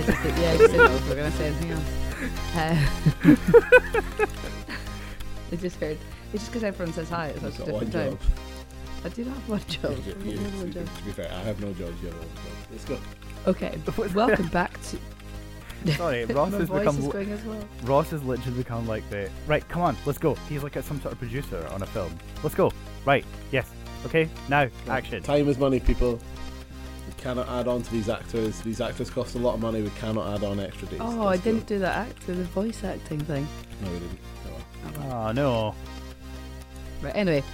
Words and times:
Hi. 0.00 0.06
I 0.06 0.06
just 0.06 0.22
said, 0.22 0.38
yeah, 0.38 0.50
I 0.50 0.56
just 0.56 0.72
didn't 0.72 0.76
know 0.86 0.94
if 0.96 1.02
we 1.04 1.08
were 1.10 1.14
going 1.16 1.30
to 1.30 1.36
say 1.36 1.46
anything 1.46 1.70
else. 1.72 1.88
Uh, 2.56 4.26
I 5.52 5.56
just 5.56 5.76
heard. 5.80 5.98
It's 6.32 6.42
just 6.42 6.52
because 6.52 6.64
everyone 6.64 6.94
says 6.94 7.08
hi 7.08 7.28
at 7.30 7.40
such 7.40 7.58
a 7.60 7.64
different 7.64 7.92
time. 7.92 8.10
job. 8.10 8.18
I 9.04 9.08
do 9.08 9.24
not 9.24 9.34
have 9.34 9.48
one 9.48 9.60
job. 9.66 9.98
You- 10.06 10.14
I 10.14 10.24
you- 10.24 10.36
don't 10.36 10.56
one 10.58 10.66
to, 10.72 10.84
job. 10.84 10.96
to 10.96 11.02
be 11.04 11.10
fair, 11.12 11.30
I 11.32 11.40
have 11.42 11.60
no 11.60 11.72
jobs. 11.72 12.00
You 12.02 12.08
have 12.08 12.18
one 12.18 12.28
job. 12.28 12.52
Let's 12.70 12.84
go. 12.84 12.98
Okay, 13.46 13.78
welcome 14.14 14.48
back 14.48 14.78
to. 14.82 14.98
Sorry, 15.96 16.24
Ross 16.26 16.52
has 16.52 16.68
become 16.68 16.98
is 16.98 17.08
going 17.08 17.32
as 17.32 17.42
well. 17.44 17.64
Ross 17.84 18.10
has 18.10 18.22
literally 18.22 18.58
become 18.58 18.86
like 18.86 19.08
the 19.10 19.30
right. 19.46 19.66
Come 19.68 19.82
on, 19.82 19.96
let's 20.04 20.18
go. 20.18 20.34
He's 20.48 20.62
like 20.62 20.76
a, 20.76 20.82
some 20.82 21.00
sort 21.00 21.12
of 21.12 21.18
producer 21.18 21.66
on 21.72 21.82
a 21.82 21.86
film. 21.86 22.16
Let's 22.42 22.54
go. 22.54 22.70
Right. 23.06 23.24
Yes. 23.50 23.70
Okay. 24.04 24.28
Now, 24.48 24.68
action. 24.88 25.22
Time 25.22 25.48
is 25.48 25.58
money, 25.58 25.80
people. 25.80 26.18
We 27.20 27.24
cannot 27.24 27.50
add 27.50 27.68
on 27.68 27.82
to 27.82 27.92
these 27.92 28.08
actors. 28.08 28.62
These 28.62 28.80
actors 28.80 29.10
cost 29.10 29.34
a 29.34 29.38
lot 29.38 29.52
of 29.52 29.60
money. 29.60 29.82
We 29.82 29.90
cannot 29.90 30.34
add 30.34 30.42
on 30.42 30.58
extra 30.58 30.88
days. 30.88 31.00
Oh, 31.02 31.20
I 31.26 31.32
Let's 31.32 31.42
didn't 31.42 31.66
do 31.66 31.78
that 31.80 32.08
actor, 32.08 32.34
the 32.34 32.44
voice 32.44 32.82
acting 32.82 33.20
thing. 33.20 33.46
No, 33.82 33.90
we 33.90 33.98
didn't. 33.98 34.18
Oh. 34.46 35.10
Oh 35.10 35.32
no. 35.32 35.74
Right, 37.02 37.14
anyway, 37.14 37.44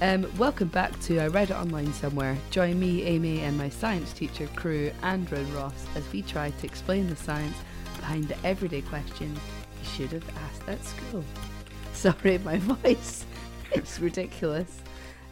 um, 0.00 0.26
welcome 0.38 0.68
back 0.68 0.98
to 1.00 1.20
I 1.20 1.26
Read 1.26 1.50
It 1.50 1.52
Online 1.52 1.92
Somewhere. 1.92 2.34
Join 2.50 2.80
me, 2.80 3.02
Amy, 3.02 3.40
and 3.40 3.58
my 3.58 3.68
science 3.68 4.14
teacher 4.14 4.46
crew, 4.56 4.90
Andrew 5.02 5.36
and 5.36 5.52
Ross, 5.52 5.84
as 5.96 6.10
we 6.10 6.22
try 6.22 6.48
to 6.48 6.66
explain 6.66 7.06
the 7.06 7.16
science 7.16 7.58
behind 7.98 8.26
the 8.26 8.42
everyday 8.42 8.80
questions 8.80 9.38
you 9.82 9.86
should 9.86 10.12
have 10.12 10.38
asked 10.38 10.66
at 10.66 10.82
school. 10.82 11.22
Sorry, 11.92 12.38
my 12.38 12.56
voice. 12.58 13.26
It's 13.72 14.00
ridiculous. 14.00 14.80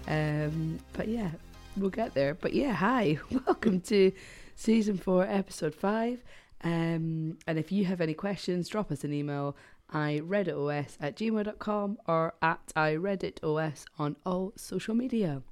Um, 0.07 0.79
but 0.93 1.09
yeah, 1.09 1.31
we'll 1.77 1.91
get 1.91 2.15
there. 2.15 2.35
But 2.35 2.55
yeah, 2.55 2.73
hi. 2.73 3.19
Welcome 3.47 3.81
to 3.83 4.13
season 4.55 4.97
four, 4.99 5.25
episode 5.25 5.75
five. 5.75 6.23
Um, 6.65 7.39
and 7.47 7.59
if 7.59 7.71
you 7.71 7.85
have 7.85 8.01
any 8.01 8.15
questions, 8.15 8.69
drop 8.69 8.91
us 8.91 9.05
an 9.05 9.13
email 9.13 9.57
I 9.91 10.21
os 10.21 10.99
at 11.01 11.17
gmail.com 11.17 11.99
or 12.07 12.35
at 12.43 12.61
I 12.77 12.97
os 12.97 13.87
on 13.99 14.17
all 14.27 14.53
social 14.57 14.95
media. 14.95 15.43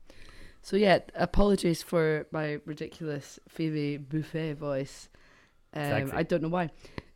So 0.63 0.77
yeah, 0.77 0.99
apologies 1.15 1.83
for 1.83 2.27
my 2.33 2.59
ridiculous 2.67 3.39
Phoebe 3.49 3.99
Buffay 3.99 4.55
voice. 4.57 5.09
Um, 5.73 5.83
Sexy. 5.85 6.13
I 6.13 6.23
don't 6.25 6.43
know 6.43 6.49
why. 6.49 6.71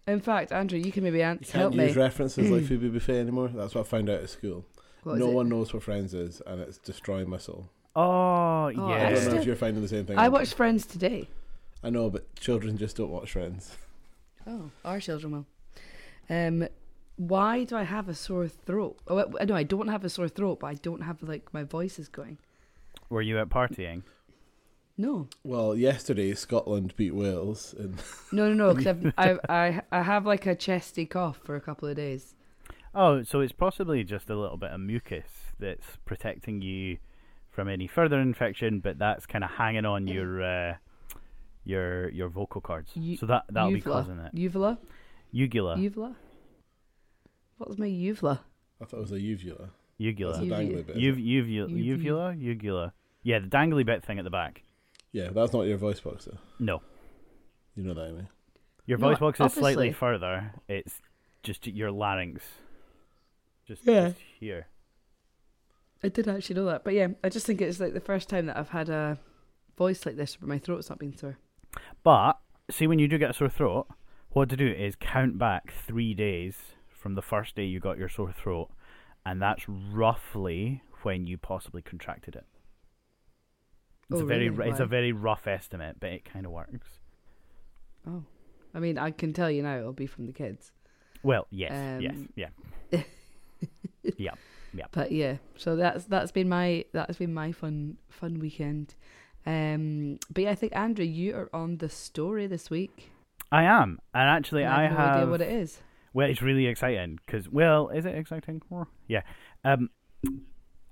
In 0.07 0.21
fact, 0.21 0.53
Andrew, 0.53 0.79
you 0.79 0.93
can 0.93 1.03
maybe 1.03 1.19
You 1.19 1.25
answer, 1.25 1.53
can't 1.53 1.63
help 1.63 1.75
use 1.75 1.97
me. 1.97 2.03
references 2.03 2.51
like 2.51 2.65
Phoebe 2.69 2.91
Buffay 2.91 3.19
anymore. 3.21 3.49
That's 3.53 3.75
what 3.75 3.87
I 3.87 3.89
found 3.89 4.09
out 4.09 4.21
at 4.23 4.31
school. 4.31 4.65
What 5.03 5.19
no 5.19 5.31
it? 5.31 5.35
one 5.35 5.49
knows 5.49 5.73
what 5.75 5.83
Friends 5.83 6.15
is, 6.15 6.41
and 6.47 6.61
it's 6.61 6.79
destroying 6.79 7.29
my 7.29 7.39
soul. 7.39 7.69
Oh, 7.97 8.69
yeah. 8.69 8.81
I 8.83 9.07
I 9.09 9.15
don't 9.15 9.35
know 9.35 9.41
if 9.41 9.47
you're 9.47 9.57
finding 9.57 9.83
the 9.83 9.89
same 9.89 10.05
thing. 10.07 10.19
I 10.19 10.29
watched 10.29 10.55
Friends 10.55 10.87
today. 10.87 11.29
I 11.83 11.91
know, 11.91 12.11
but 12.11 12.35
children 12.37 12.77
just 12.79 12.97
don't 12.97 13.11
watch 13.11 13.33
Friends. 13.33 13.77
Oh, 14.47 14.71
our 14.85 15.01
children 15.01 15.33
will. 15.33 15.47
Um, 16.29 16.69
why 17.17 17.65
do 17.65 17.77
I 17.77 17.83
have 17.83 18.09
a 18.09 18.15
sore 18.15 18.49
throat? 18.49 18.97
Oh, 19.09 19.25
I- 19.41 19.45
no, 19.45 19.55
I 19.55 19.63
don't 19.65 19.89
have 19.89 20.05
a 20.05 20.09
sore 20.09 20.29
throat, 20.29 20.61
but 20.61 20.69
I 20.69 20.75
don't 20.75 21.03
have 21.03 21.23
like 21.23 21.53
my 21.53 21.65
voice 21.65 21.99
is 21.99 22.09
going. 22.09 22.39
Were 23.09 23.23
you 23.23 23.39
out 23.39 23.51
partying? 23.51 24.03
No, 24.97 25.29
Well, 25.45 25.75
yesterday 25.77 26.35
Scotland 26.35 26.95
beat 26.95 27.15
Wales, 27.15 27.75
and 27.79 27.95
no, 28.33 28.53
no, 28.53 28.55
no. 28.69 28.75
Because 28.75 29.13
I, 29.19 29.39
I, 29.49 29.83
I 29.91 30.03
have 30.03 30.27
like 30.27 30.45
a 30.47 30.55
chesty 30.55 31.07
cough 31.07 31.39
for 31.43 31.57
a 31.57 31.61
couple 31.61 31.89
of 31.89 31.97
days. 31.97 32.35
Oh, 32.95 33.23
so 33.23 33.41
it's 33.41 33.53
possibly 33.53 34.05
just 34.05 34.29
a 34.29 34.37
little 34.37 34.59
bit 34.59 34.71
of 34.73 34.81
mucus 34.81 35.31
that's 35.59 35.97
protecting 36.05 36.61
you 36.61 36.99
from 37.51 37.69
any 37.69 37.87
further 37.87 38.21
infection, 38.21 38.81
but 38.81 38.99
that's 38.99 39.27
kind 39.27 39.45
of 39.45 39.51
hanging 39.51 39.85
on 39.85 40.07
your 40.07 40.43
uh, 40.43 40.75
your 41.65 42.09
your 42.11 42.29
vocal 42.29 42.61
cords. 42.61 42.91
U- 42.95 43.17
so 43.17 43.27
that 43.27 43.45
that'll 43.51 43.73
be 43.73 43.81
causing 43.81 44.19
it. 44.19 44.33
Uvula, 44.35 44.79
Ugula. 45.35 45.79
uvula. 45.81 46.17
What 47.59 47.69
was 47.69 47.79
my 47.79 47.87
uvula? 47.87 48.41
I 48.81 48.85
thought 48.87 48.99
it 48.99 49.01
was 49.01 49.13
a 49.13 49.21
uvula. 49.21 49.69
Uvula. 49.99 50.33
That's 50.33 50.43
a 50.43 50.45
Uvula. 50.47 50.63
dangly 50.63 50.87
bit. 50.87 50.97
Uv- 50.97 51.19
it? 51.19 51.19
uvula. 51.21 51.69
Uvula. 51.69 52.35
Ugula. 52.35 52.93
Yeah, 53.23 53.39
the 53.41 53.49
dangly 53.49 53.85
bit 53.85 54.03
thing 54.05 54.19
at 54.19 54.25
the 54.25 54.31
back. 54.31 54.63
Yeah, 55.13 55.29
that's 55.31 55.53
not 55.53 55.63
your 55.63 55.77
voice 55.77 56.01
box, 56.01 56.25
though. 56.27 56.39
No, 56.59 56.81
You 57.75 57.83
know 57.83 57.95
that, 57.95 58.09
Amy. 58.11 58.29
your 58.87 58.97
No, 58.99 59.09
voice 59.09 59.19
box 59.19 59.41
is 59.41 59.53
slightly 59.53 59.93
further. 59.93 60.53
It's 60.69 61.01
just 61.43 61.67
your 61.67 61.91
larynx. 61.91 62.43
Just, 63.67 63.85
Yeah. 63.85 64.09
just 64.09 64.21
here. 64.39 64.69
I 66.03 66.09
did 66.09 66.29
actually 66.29 66.57
know 66.57 66.65
that, 66.67 66.85
but 66.85 66.95
yeah, 66.95 67.09
I 67.23 67.29
just 67.29 67.47
think 67.47 67.61
it's 67.61 67.81
like 67.81 67.93
the 67.95 68.01
first 68.01 68.29
time 68.29 68.47
that 68.47 68.57
I've 68.57 68.71
had 68.71 68.89
a 68.89 69.19
voice 69.77 70.07
like 70.07 70.17
this, 70.17 70.37
but 70.37 70.49
my 70.49 70.59
throat's 70.59 70.89
not 70.89 70.99
been 70.99 71.17
sore. 71.17 71.39
But 72.03 72.39
see, 72.71 72.87
when 72.87 72.99
you 72.99 73.07
do 73.09 73.19
get 73.19 73.31
a 73.31 73.35
sore 73.35 73.49
throat, 73.51 73.87
what 74.31 74.49
to 74.49 74.57
do 74.57 74.67
is 74.67 74.97
count 74.97 75.39
back 75.39 75.73
three 75.73 76.15
days 76.15 76.57
from 76.89 77.15
the 77.15 77.23
first 77.23 77.55
day 77.55 77.65
you 77.65 77.81
got 77.81 77.99
your 77.99 78.09
sore 78.09 78.33
throat, 78.33 78.71
and 79.27 79.41
that's 79.43 79.69
roughly 79.69 80.83
when 81.03 81.27
you 81.27 81.37
possibly 81.39 81.83
contracted 81.83 82.35
it. 82.37 82.45
It's 84.11 84.21
Oh, 84.21 84.25
a 84.25 84.27
very 84.27 84.49
really? 84.49 84.71
it's 84.71 84.81
a 84.81 84.87
very 84.87 85.13
rough 85.13 85.47
estimate, 85.47 85.97
but 86.01 86.11
it 86.11 86.25
kind 86.25 86.45
of 86.47 86.53
works. 86.53 86.99
Oh, 88.07 88.25
I 88.75 88.81
mean, 88.81 88.99
I 88.99 89.11
can 89.11 89.33
tell 89.33 89.51
you 89.51 89.63
now, 89.63 89.79
it'll 89.79 89.93
be 89.93 90.07
from 90.07 90.27
the 90.27 90.33
kids. 90.33 90.73
Well, 91.23 91.47
yes, 91.51 92.01
yes, 92.03 92.15
Um, 92.15 92.29
yeah, 92.35 92.49
yeah, 94.17 94.35
yeah. 94.75 94.87
But 94.93 95.13
yeah, 95.13 95.37
so 95.57 95.77
that's 95.77 96.05
that's 96.05 96.33
been 96.33 96.49
my 96.49 96.85
that's 96.93 97.19
been 97.19 97.35
my 97.35 97.53
fun 97.53 97.97
fun 98.09 98.39
weekend. 98.39 98.95
Um, 99.47 100.19
but 100.33 100.45
yeah, 100.45 100.51
I 100.51 100.55
think 100.55 100.77
Andrew, 100.77 101.05
you 101.05 101.35
are 101.35 101.49
on 101.55 101.79
the 101.79 101.89
story 101.89 102.47
this 102.47 102.69
week. 102.71 103.11
I 103.51 103.65
am, 103.65 103.99
and 104.15 104.29
actually, 104.29 104.63
and 104.65 104.73
I 104.73 104.83
have 104.83 104.93
no 104.93 104.97
have. 104.99 105.17
idea 105.17 105.27
what 105.31 105.41
it 105.41 105.49
is. 105.53 105.81
Well, 106.13 106.29
it's 106.29 106.43
really 106.43 106.67
exciting 106.67 107.19
because, 107.25 107.49
well, 107.49 107.89
is 107.89 108.05
it 108.05 108.15
exciting? 108.15 108.63
Yeah. 109.09 109.23
Um, 109.65 109.91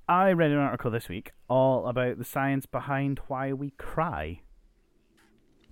I 0.08 0.30
read 0.32 0.50
an 0.52 0.58
article 0.58 0.90
this 0.90 1.08
week 1.08 1.32
all 1.48 1.86
about 1.88 2.18
the 2.18 2.24
science 2.24 2.66
behind 2.66 3.20
why 3.28 3.52
we 3.52 3.70
cry. 3.72 4.40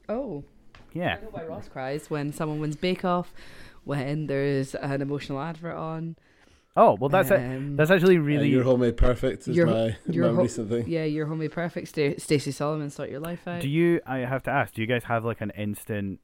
Oh, 0.09 0.45
Yeah. 0.93 1.17
I 1.19 1.25
know 1.25 1.29
why 1.31 1.45
Ross 1.45 1.69
cries 1.69 2.11
when 2.11 2.33
someone 2.33 2.59
wins 2.61 2.77
Bake 2.77 3.05
Off, 3.05 3.33
when 3.85 4.27
there's 4.27 4.75
an 4.75 5.01
emotional 5.03 5.41
advert 5.41 5.77
on. 5.77 6.17
Oh 6.77 6.97
well, 7.01 7.09
that's 7.09 7.31
it. 7.31 7.41
Um, 7.41 7.77
That's 7.77 7.91
actually 7.91 8.19
really. 8.19 8.49
your 8.51 8.63
homemade 8.65 8.97
perfect 8.99 9.49
is 9.49 9.57
Your- 9.57 9.67
my, 9.67 9.97
your 10.11 10.27
my 10.29 10.35
ho- 10.37 10.43
recent 10.43 10.69
thing. 10.69 10.85
Yeah, 10.87 11.05
your 11.05 11.25
homemade 11.27 11.53
perfect. 11.53 11.89
Sta- 11.89 12.19
Stacey 12.19 12.51
Solomon, 12.53 12.91
Sort 12.91 13.09
Your 13.09 13.21
Life 13.21 13.49
Out. 13.49 13.63
Do 13.63 13.69
you? 13.69 14.01
I 14.07 14.19
have 14.19 14.43
to 14.43 14.51
ask. 14.51 14.75
Do 14.75 14.83
you 14.83 14.87
guys 14.87 15.05
have 15.05 15.25
like 15.25 15.41
an 15.41 15.51
instant? 15.57 16.21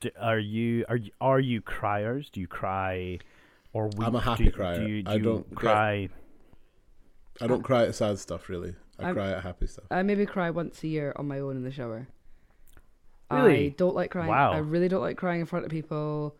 Do, 0.00 0.10
are 0.20 0.38
you 0.40 0.84
are 0.88 0.96
you, 0.96 1.12
are 1.20 1.38
you 1.38 1.60
criers? 1.62 2.30
Do 2.30 2.40
you 2.40 2.48
cry, 2.48 3.20
or 3.72 3.86
weep? 3.96 4.02
I'm 4.08 4.16
a 4.16 4.18
Do 4.18 4.24
happy 4.24 4.44
you- 4.44 4.50
crier. 4.50 4.84
Do 4.84 4.86
you, 4.90 5.02
do 5.04 5.10
I 5.12 5.18
don't 5.18 5.48
get- 5.50 5.56
cry? 5.56 6.08
I 7.40 7.46
don't 7.46 7.62
cry 7.62 7.84
at 7.84 7.94
sad 7.94 8.18
stuff 8.18 8.48
really. 8.48 8.74
I 8.98 9.04
I'm- 9.06 9.14
cry 9.14 9.30
at 9.30 9.42
happy 9.44 9.68
stuff. 9.68 9.84
I 9.90 10.02
maybe 10.02 10.26
cry 10.26 10.50
once 10.50 10.82
a 10.82 10.88
year 10.88 11.12
on 11.16 11.28
my 11.28 11.38
own 11.38 11.56
in 11.56 11.62
the 11.62 11.70
shower. 11.72 12.08
Really? 13.30 13.66
I 13.66 13.68
don't 13.70 13.94
like 13.94 14.10
crying. 14.10 14.28
Wow. 14.28 14.52
I 14.52 14.58
really 14.58 14.88
don't 14.88 15.00
like 15.00 15.16
crying 15.16 15.40
in 15.40 15.46
front 15.46 15.64
of 15.64 15.70
people. 15.70 16.36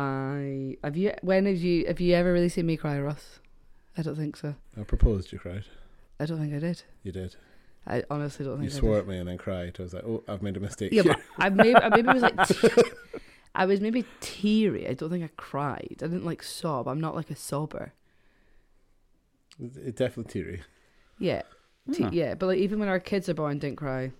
I 0.00 0.76
have 0.84 0.96
you. 0.96 1.12
When 1.22 1.46
have 1.46 1.56
you? 1.58 1.86
Have 1.86 2.00
you 2.00 2.14
ever 2.14 2.32
really 2.32 2.48
seen 2.48 2.66
me 2.66 2.76
cry, 2.76 3.00
Ross? 3.00 3.40
I 3.96 4.02
don't 4.02 4.14
think 4.16 4.36
so. 4.36 4.54
I 4.78 4.84
proposed, 4.84 5.32
you 5.32 5.38
cried. 5.40 5.64
I 6.20 6.26
don't 6.26 6.38
think 6.38 6.54
I 6.54 6.58
did. 6.60 6.82
You 7.02 7.10
did. 7.12 7.34
I 7.86 8.04
honestly 8.10 8.44
don't 8.44 8.62
You 8.62 8.68
think 8.70 8.76
I 8.76 8.80
swore 8.80 8.94
did. 8.94 9.00
at 9.00 9.08
me 9.08 9.18
and 9.18 9.28
then 9.28 9.38
cried. 9.38 9.76
I 9.78 9.82
was 9.82 9.94
like, 9.94 10.04
oh, 10.04 10.22
I've 10.28 10.42
made 10.42 10.56
a 10.56 10.60
mistake 10.60 10.92
Yeah, 10.92 11.02
here. 11.02 11.14
but 11.14 11.44
I 11.44 11.48
maybe 11.48 11.74
I 11.76 11.88
maybe 11.88 12.08
was 12.12 12.22
like 12.22 12.46
te- 12.46 12.82
I 13.54 13.64
was 13.66 13.80
maybe 13.80 14.04
teary. 14.20 14.86
I 14.88 14.94
don't 14.94 15.10
think 15.10 15.24
I 15.24 15.30
cried. 15.36 15.96
I 16.00 16.06
didn't 16.06 16.24
like 16.24 16.42
sob. 16.44 16.86
I'm 16.86 17.00
not 17.00 17.16
like 17.16 17.30
a 17.30 17.34
sobber. 17.34 17.90
It 19.60 19.96
definitely 19.96 20.32
teary. 20.32 20.62
Yeah, 21.18 21.42
te- 21.92 22.04
Huh. 22.04 22.10
yeah. 22.12 22.34
But 22.34 22.46
like 22.46 22.58
even 22.58 22.78
when 22.78 22.88
our 22.88 23.00
kids 23.00 23.28
are 23.28 23.34
born, 23.34 23.58
didn't 23.58 23.76
cry. 23.78 24.12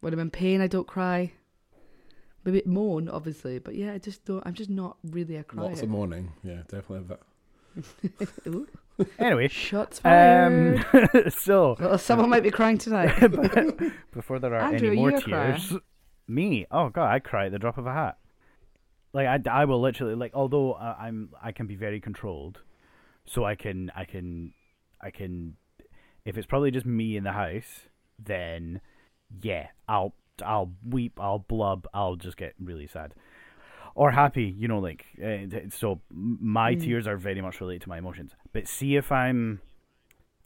When 0.00 0.12
I'm 0.12 0.18
in 0.18 0.30
pain, 0.30 0.60
I 0.60 0.66
don't 0.66 0.86
cry. 0.86 1.32
Maybe 2.46 2.62
moan, 2.64 3.08
obviously, 3.08 3.58
but 3.58 3.74
yeah, 3.74 3.92
I 3.92 3.98
just 3.98 4.24
don't. 4.24 4.42
I'm 4.46 4.54
just 4.54 4.70
not 4.70 4.96
really 5.02 5.34
a 5.36 5.42
crier. 5.42 5.68
Lots 5.68 5.82
of 5.82 5.88
mourning. 5.88 6.32
Yeah, 6.44 6.62
definitely 6.68 6.98
have 6.98 7.08
that. 7.08 8.28
Ooh, 8.46 8.68
Anyway, 9.18 9.48
shots 9.48 9.98
fired. 9.98 10.84
um, 10.94 11.30
so 11.30 11.76
well, 11.78 11.98
someone 11.98 12.30
might 12.30 12.44
be 12.44 12.52
crying 12.52 12.78
tonight. 12.78 13.18
before 14.12 14.38
there 14.38 14.54
are 14.54 14.72
Andrew, 14.72 14.88
any 14.88 14.96
more 14.96 15.10
you 15.10 15.16
a 15.16 15.20
crier? 15.20 15.52
tears, 15.58 15.74
me, 16.28 16.66
oh 16.70 16.88
god, 16.88 17.12
I 17.12 17.18
cry 17.18 17.46
at 17.46 17.52
the 17.52 17.58
drop 17.58 17.78
of 17.78 17.86
a 17.86 17.92
hat. 17.92 18.16
Like 19.12 19.26
I, 19.26 19.50
I 19.50 19.64
will 19.64 19.80
literally 19.80 20.14
like, 20.14 20.32
although 20.34 20.74
I, 20.74 21.06
I'm, 21.06 21.30
I 21.42 21.50
can 21.52 21.66
be 21.66 21.74
very 21.74 22.00
controlled, 22.00 22.60
so 23.26 23.44
I 23.44 23.56
can, 23.56 23.90
I 23.94 24.04
can, 24.04 24.52
I 25.00 25.10
can. 25.10 25.56
If 26.24 26.38
it's 26.38 26.46
probably 26.46 26.70
just 26.70 26.86
me 26.86 27.16
in 27.16 27.24
the 27.24 27.32
house, 27.32 27.82
then 28.18 28.80
yeah, 29.42 29.68
I'll, 29.88 30.14
I'll 30.44 30.72
weep, 30.88 31.18
I'll 31.20 31.38
blub, 31.40 31.86
I'll 31.94 32.16
just 32.16 32.36
get 32.36 32.54
really 32.60 32.86
sad. 32.86 33.14
Or 33.94 34.10
happy, 34.10 34.54
you 34.58 34.68
know, 34.68 34.78
like 34.78 35.06
uh, 35.24 35.68
so. 35.70 36.00
My 36.10 36.74
Mm. 36.74 36.80
tears 36.82 37.06
are 37.06 37.16
very 37.16 37.40
much 37.40 37.60
related 37.60 37.82
to 37.82 37.88
my 37.88 37.98
emotions. 37.98 38.34
But 38.52 38.68
see 38.68 38.96
if 38.96 39.10
I'm 39.10 39.60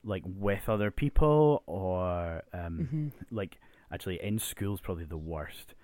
like 0.04 0.22
with 0.24 0.68
other 0.68 0.90
people 0.90 1.62
or 1.66 2.42
um 2.54 2.78
Mm-hmm. 2.80 3.08
like 3.30 3.58
actually 3.92 4.22
in 4.22 4.38
school's 4.38 4.80
probably 4.80 5.04
the 5.04 5.16
worst 5.18 5.74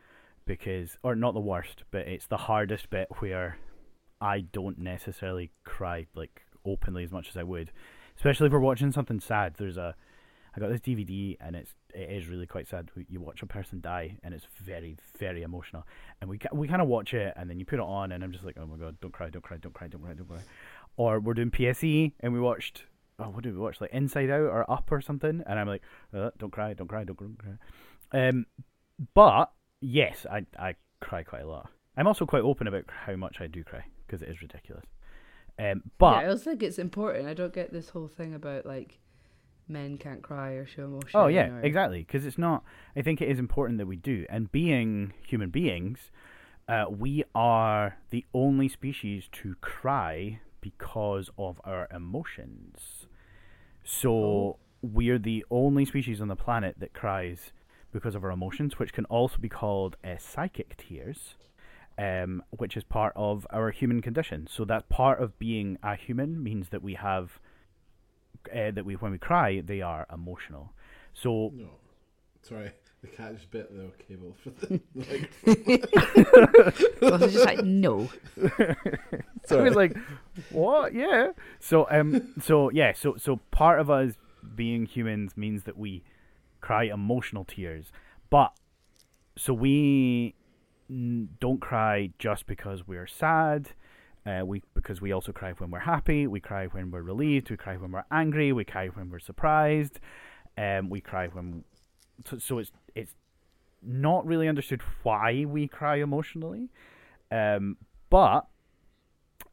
because 0.46 0.96
or 1.02 1.14
not 1.14 1.34
the 1.34 1.40
worst 1.40 1.82
but 1.90 2.08
it's 2.08 2.26
the 2.26 2.36
hardest 2.38 2.88
bit 2.88 3.08
where 3.18 3.58
i 4.22 4.40
don't 4.40 4.78
necessarily 4.78 5.50
cry 5.64 6.06
like 6.14 6.40
openly 6.64 7.04
as 7.04 7.12
much 7.12 7.28
as 7.28 7.36
i 7.36 7.42
would 7.42 7.70
especially 8.16 8.46
if 8.46 8.52
we're 8.54 8.58
watching 8.58 8.90
something 8.90 9.20
sad 9.20 9.52
there's 9.58 9.76
a 9.76 9.94
i 10.56 10.60
got 10.60 10.70
this 10.70 10.80
dvd 10.80 11.36
and 11.40 11.54
it's 11.54 11.74
it 11.94 12.10
is 12.10 12.26
really 12.26 12.46
quite 12.46 12.66
sad 12.66 12.90
you 13.08 13.20
watch 13.20 13.42
a 13.42 13.46
person 13.46 13.80
die 13.80 14.16
and 14.22 14.34
it's 14.34 14.46
very 14.62 14.96
very 15.18 15.42
emotional 15.42 15.84
and 16.20 16.30
we 16.30 16.38
we 16.52 16.66
kind 16.66 16.82
of 16.82 16.88
watch 16.88 17.14
it 17.14 17.32
and 17.36 17.48
then 17.48 17.58
you 17.58 17.64
put 17.64 17.78
it 17.78 17.82
on 17.82 18.12
and 18.12 18.24
i'm 18.24 18.32
just 18.32 18.44
like 18.44 18.56
oh 18.60 18.66
my 18.66 18.76
god 18.76 18.96
don't 19.00 19.12
cry 19.12 19.28
don't 19.28 19.42
cry 19.42 19.56
don't 19.58 19.74
cry 19.74 19.86
don't 19.86 20.02
cry 20.02 20.14
don't 20.14 20.28
cry 20.28 20.40
or 20.96 21.20
we're 21.20 21.34
doing 21.34 21.50
pse 21.50 22.12
and 22.20 22.32
we 22.32 22.40
watched 22.40 22.84
oh, 23.18 23.30
what 23.30 23.42
did 23.42 23.54
we 23.54 23.60
watch? 23.60 23.80
Like 23.80 23.92
Inside 23.92 24.30
Out 24.30 24.42
or 24.42 24.70
Up 24.70 24.90
or 24.90 25.00
something? 25.00 25.42
And 25.46 25.58
I'm 25.58 25.66
like, 25.66 25.82
uh, 26.14 26.30
don't 26.38 26.52
cry, 26.52 26.74
don't 26.74 26.88
cry, 26.88 27.04
don't 27.04 27.16
cry. 27.16 27.28
Um, 28.12 28.46
but 29.14 29.52
yes, 29.80 30.26
I 30.30 30.46
I 30.58 30.74
cry 31.00 31.22
quite 31.22 31.42
a 31.42 31.48
lot. 31.48 31.68
I'm 31.96 32.06
also 32.06 32.26
quite 32.26 32.42
open 32.42 32.66
about 32.66 32.84
how 32.88 33.16
much 33.16 33.40
I 33.40 33.46
do 33.46 33.64
cry 33.64 33.84
because 34.06 34.22
it 34.22 34.28
is 34.28 34.42
ridiculous. 34.42 34.84
Um, 35.58 35.82
but 35.98 36.22
yeah, 36.22 36.28
I 36.28 36.30
also 36.30 36.50
think 36.50 36.62
it's 36.62 36.78
important. 36.78 37.26
I 37.26 37.34
don't 37.34 37.54
get 37.54 37.72
this 37.72 37.88
whole 37.88 38.08
thing 38.08 38.34
about 38.34 38.66
like 38.66 38.98
men 39.68 39.98
can't 39.98 40.22
cry 40.22 40.52
or 40.52 40.66
show 40.66 40.84
emotion. 40.84 41.10
Oh 41.14 41.26
yeah, 41.26 41.48
or- 41.48 41.60
exactly. 41.60 42.00
Because 42.00 42.26
it's 42.26 42.38
not. 42.38 42.64
I 42.96 43.02
think 43.02 43.20
it 43.20 43.28
is 43.28 43.38
important 43.38 43.78
that 43.78 43.86
we 43.86 43.96
do. 43.96 44.26
And 44.28 44.50
being 44.50 45.12
human 45.26 45.50
beings, 45.50 46.10
uh, 46.68 46.86
we 46.88 47.24
are 47.34 47.98
the 48.10 48.24
only 48.34 48.68
species 48.68 49.28
to 49.32 49.54
cry 49.60 50.40
because 50.60 51.30
of 51.38 51.60
our 51.64 51.88
emotions. 51.92 53.06
So 53.84 54.58
we're 54.82 55.18
the 55.18 55.44
only 55.50 55.84
species 55.84 56.20
on 56.20 56.28
the 56.28 56.36
planet 56.36 56.76
that 56.80 56.92
cries 56.92 57.52
because 57.92 58.14
of 58.14 58.24
our 58.24 58.30
emotions, 58.30 58.78
which 58.78 58.92
can 58.92 59.04
also 59.06 59.38
be 59.38 59.48
called 59.48 59.96
uh, 60.04 60.16
psychic 60.18 60.76
tears. 60.76 61.36
Um, 61.98 62.42
which 62.50 62.76
is 62.76 62.84
part 62.84 63.14
of 63.16 63.46
our 63.48 63.70
human 63.70 64.02
condition. 64.02 64.46
So 64.50 64.66
that 64.66 64.90
part 64.90 65.18
of 65.18 65.38
being 65.38 65.78
a 65.82 65.96
human 65.96 66.42
means 66.42 66.68
that 66.68 66.82
we 66.82 66.92
have 66.92 67.40
uh, 68.54 68.70
that 68.72 68.84
we 68.84 68.94
when 68.94 69.12
we 69.12 69.18
cry 69.18 69.60
they 69.64 69.80
are 69.82 70.06
emotional. 70.12 70.72
So 71.14 71.52
No. 71.54 71.68
Sorry, 72.42 72.70
the 73.02 73.08
cat 73.08 73.34
just 73.36 73.50
bit 73.50 73.70
the 73.76 73.90
cable 74.06 74.34
for 74.42 74.50
the 74.60 74.80
like. 74.94 75.30
Ross 77.02 77.22
is 77.22 77.32
just 77.34 77.44
like 77.46 77.64
no. 77.64 78.08
I 78.42 78.74
Sorry. 79.46 79.64
was 79.64 79.74
like, 79.76 79.96
"What? 80.50 80.94
Yeah." 80.94 81.32
So, 81.60 81.86
um, 81.90 82.34
so 82.40 82.70
yeah, 82.70 82.92
so 82.92 83.16
so 83.16 83.36
part 83.50 83.80
of 83.80 83.90
us 83.90 84.14
being 84.54 84.86
humans 84.86 85.36
means 85.36 85.64
that 85.64 85.76
we 85.76 86.04
cry 86.60 86.84
emotional 86.84 87.44
tears, 87.44 87.86
but 88.30 88.52
so 89.36 89.52
we 89.52 90.34
n- 90.88 91.30
don't 91.40 91.60
cry 91.60 92.10
just 92.18 92.46
because 92.46 92.86
we're 92.86 93.06
sad. 93.08 93.70
Uh, 94.26 94.44
we 94.44 94.62
because 94.74 95.00
we 95.00 95.12
also 95.12 95.32
cry 95.32 95.52
when 95.52 95.70
we're 95.70 95.78
happy. 95.78 96.26
We 96.26 96.40
cry 96.40 96.66
when 96.66 96.90
we're 96.90 97.02
relieved. 97.02 97.50
We 97.50 97.56
cry 97.56 97.76
when 97.76 97.92
we're 97.92 98.04
angry. 98.10 98.52
We 98.52 98.64
cry 98.64 98.88
when 98.88 99.10
we're 99.10 99.20
surprised. 99.20 100.00
Um, 100.58 100.90
we 100.90 101.00
cry 101.00 101.28
when 101.28 101.64
so, 102.24 102.38
so 102.38 102.58
it's 102.58 102.72
it's 102.94 103.14
not 103.82 104.26
really 104.26 104.48
understood 104.48 104.82
why 105.02 105.44
we 105.46 105.68
cry 105.68 105.96
emotionally. 105.96 106.70
Um, 107.30 107.76
but 108.10 108.46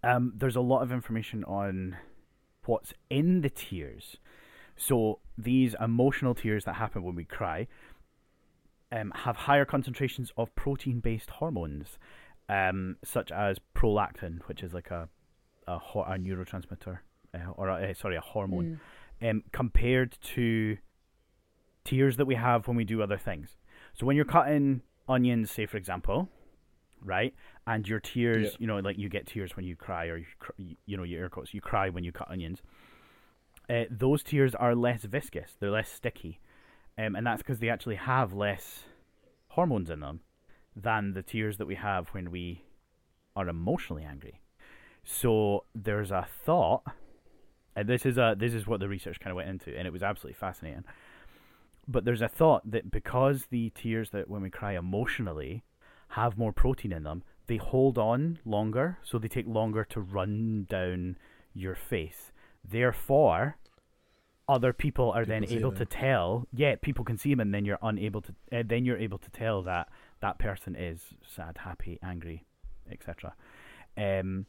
um, 0.03 0.33
there's 0.35 0.55
a 0.55 0.61
lot 0.61 0.81
of 0.81 0.91
information 0.91 1.43
on 1.43 1.97
what's 2.65 2.93
in 3.09 3.41
the 3.41 3.49
tears. 3.49 4.17
So 4.75 5.19
these 5.37 5.75
emotional 5.79 6.33
tears 6.33 6.65
that 6.65 6.75
happen 6.75 7.03
when 7.03 7.15
we 7.15 7.25
cry 7.25 7.67
um, 8.91 9.11
have 9.15 9.35
higher 9.35 9.65
concentrations 9.65 10.31
of 10.37 10.53
protein-based 10.55 11.29
hormones, 11.31 11.97
um, 12.53 12.97
such 13.03 13.31
as 13.31 13.57
prolactin, 13.75 14.33
which 14.47 14.61
is 14.63 14.73
like 14.73 14.91
a 14.91 15.09
a, 15.67 15.77
ho- 15.79 16.03
a 16.03 16.15
neurotransmitter, 16.17 16.99
uh, 17.33 17.51
or 17.55 17.69
a, 17.69 17.75
uh, 17.91 17.93
sorry, 17.93 18.17
a 18.17 18.21
hormone, 18.21 18.79
um, 19.21 19.43
compared 19.53 20.17
to 20.35 20.77
tears 21.85 22.17
that 22.17 22.25
we 22.25 22.35
have 22.35 22.67
when 22.67 22.75
we 22.77 22.83
do 22.83 23.01
other 23.01 23.17
things. 23.17 23.57
So 23.93 24.05
when 24.05 24.15
you're 24.17 24.25
cutting 24.25 24.81
onions, 25.07 25.49
say 25.51 25.65
for 25.65 25.77
example, 25.77 26.29
right, 27.01 27.33
and 27.65 27.87
your 27.87 27.99
tears, 27.99 28.47
Yeah. 28.51 28.57
you 28.59 28.67
know, 28.67 28.77
like 28.79 28.97
you 28.97 29.09
get 29.09 29.25
tears 29.25 29.55
when 29.55 29.65
you 29.65 29.75
cry, 29.75 30.07
or 30.07 30.17
you, 30.17 30.25
cr- 30.39 30.51
you 30.85 30.97
know, 30.97 31.03
your 31.03 31.21
air 31.23 31.29
quotes, 31.29 31.53
you 31.53 31.61
cry 31.61 31.89
when 31.89 32.03
you 32.03 32.11
cut 32.11 32.29
onions. 32.29 32.61
Uh, 33.69 33.85
those 33.89 34.21
tears 34.23 34.53
are 34.55 34.75
less 34.75 35.03
viscous; 35.03 35.55
they're 35.59 35.71
less 35.71 35.89
sticky, 35.89 36.39
um, 36.97 37.15
and 37.15 37.25
that's 37.25 37.41
because 37.41 37.59
they 37.59 37.69
actually 37.69 37.95
have 37.95 38.33
less 38.33 38.83
hormones 39.49 39.89
in 39.89 39.99
them 40.01 40.19
than 40.75 41.13
the 41.13 41.23
tears 41.23 41.57
that 41.57 41.67
we 41.67 41.75
have 41.75 42.09
when 42.09 42.31
we 42.31 42.63
are 43.35 43.47
emotionally 43.47 44.03
angry. 44.03 44.39
So 45.03 45.65
there's 45.75 46.11
a 46.11 46.25
thought, 46.45 46.83
and 47.75 47.87
this 47.87 48.05
is 48.05 48.17
a 48.17 48.35
this 48.37 48.53
is 48.53 48.65
what 48.65 48.79
the 48.79 48.87
research 48.87 49.19
kind 49.19 49.31
of 49.31 49.35
went 49.35 49.49
into, 49.49 49.77
and 49.77 49.85
it 49.87 49.93
was 49.93 50.03
absolutely 50.03 50.37
fascinating. 50.37 50.85
But 51.87 52.05
there's 52.05 52.21
a 52.21 52.29
thought 52.29 52.69
that 52.71 52.89
because 52.91 53.47
the 53.49 53.71
tears 53.71 54.11
that 54.11 54.29
when 54.29 54.41
we 54.41 54.49
cry 54.49 54.77
emotionally 54.77 55.63
have 56.09 56.37
more 56.37 56.53
protein 56.53 56.93
in 56.93 57.03
them, 57.03 57.23
they 57.47 57.57
hold 57.57 57.97
on 57.97 58.39
longer, 58.45 58.99
so 59.03 59.17
they 59.17 59.27
take 59.27 59.47
longer 59.47 59.83
to 59.85 59.99
run 59.99 60.65
down 60.69 61.17
your 61.53 61.75
face. 61.75 62.31
Therefore, 62.63 63.57
other 64.47 64.71
people 64.71 65.11
are 65.11 65.25
then 65.25 65.43
able 65.45 65.71
them. 65.71 65.79
to 65.79 65.85
tell. 65.85 66.47
Yeah, 66.53 66.75
people 66.81 67.03
can 67.03 67.17
see 67.17 67.31
them, 67.31 67.41
and 67.41 67.53
then 67.53 67.65
you're 67.65 67.79
unable 67.81 68.21
to. 68.21 68.33
Uh, 68.51 68.63
then 68.65 68.85
you're 68.85 68.97
able 68.97 69.17
to 69.17 69.29
tell 69.31 69.61
that 69.63 69.89
that 70.23 70.39
person 70.39 70.73
is 70.75 71.01
sad, 71.35 71.57
happy, 71.59 71.99
angry, 72.01 72.45
etc. 72.89 73.33
Um, 73.97 74.45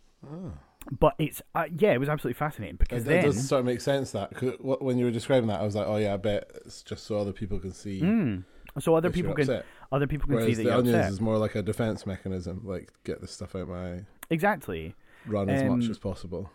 but 1.00 1.14
it's 1.18 1.42
uh, 1.54 1.64
yeah, 1.76 1.92
it 1.92 1.98
was 1.98 2.08
absolutely 2.08 2.38
fascinating 2.38 2.76
because 2.76 3.06
It, 3.06 3.12
it 3.12 3.22
does 3.22 3.48
sort 3.48 3.60
of 3.60 3.66
make 3.66 3.80
sense 3.80 4.12
that 4.12 4.30
when 4.62 4.98
you 4.98 5.04
were 5.04 5.10
describing 5.10 5.48
that, 5.48 5.60
I 5.60 5.64
was 5.64 5.74
like, 5.74 5.86
oh 5.86 5.96
yeah, 5.96 6.14
I 6.14 6.16
bet 6.16 6.50
it's 6.64 6.82
just 6.82 7.04
so 7.06 7.18
other 7.18 7.32
people 7.32 7.58
can 7.58 7.72
see. 7.72 8.00
Mm. 8.00 8.44
so 8.78 8.94
other 8.94 9.10
people 9.10 9.34
can 9.34 9.42
upset. 9.42 9.66
other 9.92 10.06
people 10.06 10.28
can 10.28 10.44
see 10.46 10.54
that 10.54 10.62
the 10.62 10.62
you're 10.64 10.72
onions 10.78 10.96
upset. 10.96 11.12
is 11.12 11.20
more 11.20 11.38
like 11.38 11.54
a 11.56 11.62
defense 11.62 12.06
mechanism, 12.06 12.60
like 12.64 12.92
get 13.04 13.20
this 13.20 13.32
stuff 13.32 13.54
out 13.56 13.68
my 13.68 14.00
Exactly. 14.30 14.94
run 15.26 15.48
as 15.50 15.62
much 15.64 15.84
Um, 15.84 15.90
as 15.90 15.98
possible. 15.98 16.50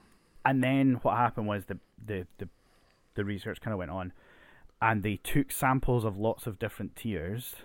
and 0.45 0.63
then 0.63 0.95
what 1.01 1.17
happened 1.17 1.47
was 1.47 1.65
the 1.65 1.77
the 2.05 2.25
the, 2.37 2.47
the 3.15 3.25
research 3.25 3.59
kind 3.61 3.73
of 3.73 3.79
went 3.79 3.91
on, 3.91 4.13
and 4.81 5.03
they 5.03 5.17
took 5.17 5.51
samples 5.51 6.05
of 6.05 6.17
lots 6.17 6.47
of 6.47 6.57
different 6.59 6.95
tears. 6.95 7.55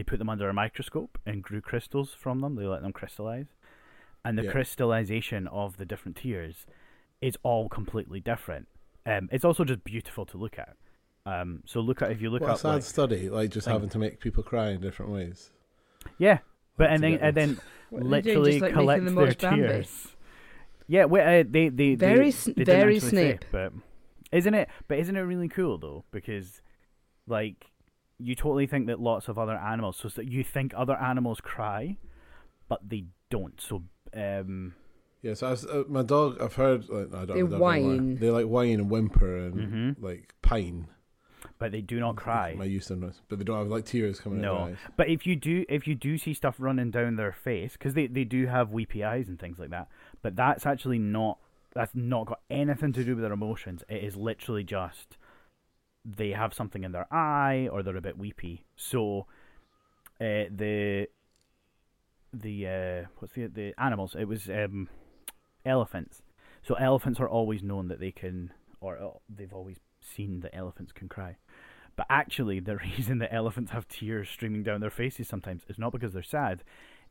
They 0.00 0.04
put 0.04 0.18
them 0.18 0.30
under 0.30 0.48
a 0.48 0.54
microscope 0.54 1.18
and 1.26 1.42
grew 1.42 1.60
crystals 1.60 2.14
from 2.14 2.40
them. 2.40 2.54
They 2.54 2.64
let 2.64 2.80
them 2.80 2.90
crystallize, 2.90 3.48
and 4.24 4.38
the 4.38 4.44
Yeah. 4.44 4.52
crystallization 4.52 5.46
of 5.48 5.76
the 5.76 5.84
different 5.84 6.16
tears 6.16 6.64
is 7.20 7.36
all 7.42 7.68
completely 7.68 8.18
different. 8.18 8.66
Um, 9.04 9.28
it's 9.30 9.44
also 9.44 9.62
just 9.62 9.84
beautiful 9.84 10.24
to 10.24 10.38
look 10.38 10.58
at. 10.58 10.74
Um, 11.26 11.62
so 11.66 11.80
look 11.80 12.00
at 12.00 12.10
if 12.12 12.22
you 12.22 12.30
look 12.30 12.40
at 12.40 12.48
What 12.48 12.54
a 12.54 12.58
sad 12.58 12.68
like, 12.76 12.82
study, 12.82 13.28
like 13.28 13.50
just 13.50 13.66
thing. 13.66 13.72
having 13.74 13.90
to 13.90 13.98
make 13.98 14.20
people 14.20 14.42
cry 14.42 14.70
in 14.70 14.80
different 14.80 15.12
ways. 15.12 15.50
yeah, 16.16 16.38
but 16.78 16.84
Like 16.84 16.94
and 16.94 17.02
then 17.04 17.18
and 17.20 17.36
then 17.36 17.48
them- 17.56 17.60
What 17.90 17.98
are 18.00 18.08
they 18.08 18.20
doing, 18.22 18.24
literally 18.24 18.50
just, 18.52 18.62
like, 18.62 18.72
collect 18.72 19.04
them 19.04 19.14
their 19.16 19.26
watch 19.26 19.38
Bambi? 19.38 19.60
tears. 19.60 20.16
Yeah, 20.88 21.04
well, 21.04 21.28
uh, 21.40 21.44
they 21.46 21.68
they 21.68 21.94
Very 21.94 22.30
they, 22.30 22.52
they 22.54 22.64
very 22.64 22.96
actually 22.96 23.10
say, 23.10 23.38
but 23.52 23.74
isn't 24.32 24.54
it? 24.54 24.70
But 24.88 24.98
isn't 25.00 25.14
it 25.14 25.20
really 25.20 25.48
cool 25.50 25.76
though? 25.76 26.04
Because 26.10 26.62
like 27.26 27.66
you 28.20 28.34
totally 28.34 28.66
think 28.66 28.86
that 28.86 29.00
lots 29.00 29.28
of 29.28 29.38
other 29.38 29.56
animals, 29.56 29.96
so 29.96 30.08
that 30.10 30.28
you 30.30 30.44
think 30.44 30.72
other 30.76 30.96
animals 30.96 31.40
cry, 31.40 31.96
but 32.68 32.80
they 32.88 33.04
don't. 33.30 33.60
So 33.60 33.82
um, 34.14 34.74
Yeah, 35.22 35.34
so 35.34 35.50
was, 35.50 35.66
uh, 35.66 35.84
my 35.88 36.02
dog, 36.02 36.40
I've 36.40 36.54
heard, 36.54 36.88
like, 36.88 37.14
I 37.14 37.24
don't 37.24 37.28
They 37.28 37.34
know, 37.34 37.34
I 37.34 37.34
don't 37.34 37.50
know 37.50 37.58
whine. 37.58 38.16
They 38.18 38.30
like 38.30 38.46
whine 38.46 38.80
and 38.80 38.90
whimper 38.90 39.36
and 39.36 39.54
Mhm. 39.54 40.02
like 40.02 40.34
pine. 40.42 40.86
but 41.58 41.72
they 41.72 41.80
do 41.80 41.98
not 42.00 42.16
cry. 42.16 42.54
My 42.54 42.64
use 42.64 42.90
of 42.90 43.00
but 43.28 43.38
they 43.38 43.44
don't 43.44 43.56
have 43.58 43.68
like 43.68 43.84
tears 43.86 44.20
coming 44.20 44.40
out 44.40 44.42
No, 44.42 44.56
of 44.56 44.64
their 44.66 44.74
eyes. 44.74 44.80
but 44.96 45.08
if 45.08 45.26
you 45.26 45.36
do, 45.36 45.64
if 45.70 45.86
you 45.86 45.94
do 45.94 46.18
see 46.18 46.34
stuff 46.34 46.56
running 46.58 46.90
down 46.90 47.16
their 47.16 47.32
face, 47.32 47.72
because 47.74 47.94
they, 47.94 48.06
they 48.06 48.24
do 48.24 48.46
have 48.46 48.72
weepy 48.72 49.02
eyes 49.04 49.26
and 49.28 49.38
things 49.38 49.58
like 49.58 49.70
that, 49.70 49.88
but 50.22 50.36
that's 50.36 50.66
actually 50.66 50.98
not 50.98 51.38
that's 51.72 51.94
not 51.94 52.26
got 52.26 52.40
anything 52.50 52.92
to 52.92 53.04
do 53.04 53.14
with 53.14 53.22
their 53.22 53.32
emotions. 53.32 53.84
It 53.88 54.02
is 54.04 54.16
literally 54.16 54.64
just 54.64 55.16
they 56.04 56.30
have 56.30 56.54
something 56.54 56.84
in 56.84 56.92
their 56.92 57.06
eye 57.12 57.68
or 57.70 57.82
they're 57.82 57.96
a 57.96 58.00
bit 58.00 58.16
weepy. 58.18 58.64
So, 58.76 59.26
uh, 60.20 60.48
the 60.50 61.08
the 62.32 62.66
uh, 62.66 63.06
what's 63.18 63.34
the 63.34 63.46
the 63.46 63.74
animals? 63.78 64.14
It 64.18 64.24
was 64.26 64.48
um, 64.48 64.88
elephants. 65.64 66.22
So 66.62 66.74
elephants 66.74 67.18
are 67.20 67.28
always 67.28 67.62
known 67.62 67.88
that 67.88 68.00
they 68.00 68.10
can, 68.12 68.52
or 68.80 68.98
uh, 68.98 69.08
they've 69.34 69.52
always 69.52 69.78
seen 70.00 70.40
that 70.40 70.54
elephants 70.54 70.92
can 70.92 71.08
cry. 71.08 71.36
But 71.96 72.06
actually, 72.10 72.60
the 72.60 72.76
reason 72.96 73.18
that 73.18 73.32
elephants 73.34 73.72
have 73.72 73.88
tears 73.88 74.28
streaming 74.28 74.62
down 74.62 74.80
their 74.80 74.90
faces 74.90 75.26
sometimes 75.28 75.62
is 75.68 75.78
not 75.78 75.92
because 75.92 76.12
they're 76.12 76.22
sad. 76.22 76.62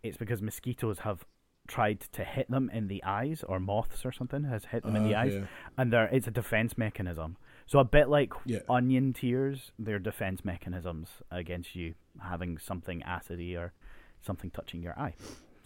It's 0.03 0.17
because 0.17 0.41
mosquitoes 0.41 0.99
have 0.99 1.25
tried 1.67 1.99
to 2.13 2.23
hit 2.23 2.49
them 2.49 2.69
in 2.73 2.87
the 2.87 3.03
eyes, 3.03 3.43
or 3.47 3.59
moths 3.59 4.05
or 4.05 4.11
something 4.11 4.43
has 4.45 4.65
hit 4.65 4.83
them 4.83 4.95
in 4.95 5.03
the 5.03 5.13
Ah, 5.15 5.21
eyes, 5.21 5.33
yeah. 5.33 5.45
and 5.77 5.91
they're, 5.91 6.07
it's 6.07 6.27
a 6.27 6.31
defense 6.31 6.77
mechanism. 6.77 7.37
So 7.69 7.77
a 7.77 7.83
bit 7.85 8.09
like 8.09 8.33
Yeah. 8.45 8.61
onion 8.67 9.13
tears, 9.13 9.71
they're 9.77 9.99
defense 9.99 10.43
mechanisms 10.43 11.07
against 11.29 11.75
you 11.75 11.93
having 12.19 12.57
something 12.57 13.01
acidy 13.01 13.55
or 13.55 13.73
something 14.21 14.49
touching 14.49 14.81
your 14.81 14.97
eye. 14.99 15.13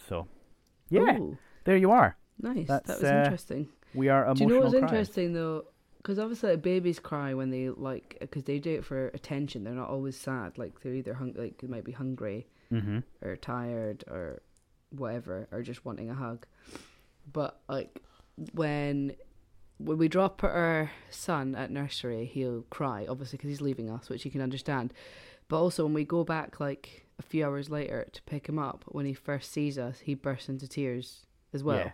So, 0.09 0.27
yeah, 0.89 1.17
Ooh, 1.17 1.37
there 1.63 1.77
you 1.77 1.91
are. 1.91 2.17
nice. 2.41 2.67
That's, 2.67 2.87
that 2.89 3.01
was 3.01 3.09
uh, 3.09 3.21
interesting. 3.23 3.69
We 3.93 4.09
are 4.09 4.25
emotional. 4.25 4.35
Do 4.49 4.53
you 4.53 4.59
know 4.59 4.65
what's 4.65 4.73
criers. 4.79 4.91
interesting 4.91 5.33
though? 5.33 5.63
Because 5.95 6.19
obviously, 6.19 6.49
like, 6.49 6.61
babies 6.61 6.99
cry 6.99 7.33
when 7.35 7.49
they 7.51 7.69
like 7.69 8.17
because 8.19 8.43
they 8.43 8.59
do 8.59 8.71
it 8.75 8.83
for 8.83 9.07
attention. 9.19 9.63
They're 9.63 9.73
not 9.73 9.87
always 9.87 10.17
sad. 10.17 10.57
Like 10.57 10.81
they're 10.81 10.95
either 10.95 11.13
hung- 11.13 11.35
like 11.37 11.59
they 11.59 11.67
might 11.67 11.85
be 11.85 11.93
hungry 11.93 12.47
Mm-hmm. 12.69 12.99
or 13.21 13.37
tired 13.37 14.03
or 14.09 14.41
whatever, 14.89 15.47
or 15.53 15.61
just 15.61 15.85
wanting 15.85 16.09
a 16.09 16.13
hug. 16.15 16.45
But 17.31 17.61
like 17.69 18.01
when 18.53 19.15
when 19.83 19.97
we 19.97 20.07
drop 20.07 20.43
our 20.43 20.91
son 21.09 21.55
at 21.55 21.71
nursery, 21.71 22.25
he'll 22.25 22.63
cry 22.69 23.05
obviously 23.09 23.37
because 23.37 23.49
he's 23.49 23.61
leaving 23.61 23.89
us, 23.89 24.09
which 24.09 24.25
you 24.25 24.31
can 24.31 24.41
understand. 24.41 24.93
But 25.47 25.59
also 25.59 25.83
when 25.83 25.93
we 25.93 26.05
go 26.05 26.23
back 26.23 26.59
like 26.59 27.05
a 27.19 27.21
few 27.21 27.45
hours 27.45 27.69
later 27.69 28.07
to 28.11 28.21
pick 28.23 28.47
him 28.47 28.57
up, 28.57 28.83
when 28.87 29.05
he 29.05 29.13
first 29.13 29.51
sees 29.51 29.77
us, 29.77 29.99
he 29.99 30.15
bursts 30.15 30.49
into 30.49 30.67
tears 30.67 31.25
as 31.53 31.63
well. 31.63 31.91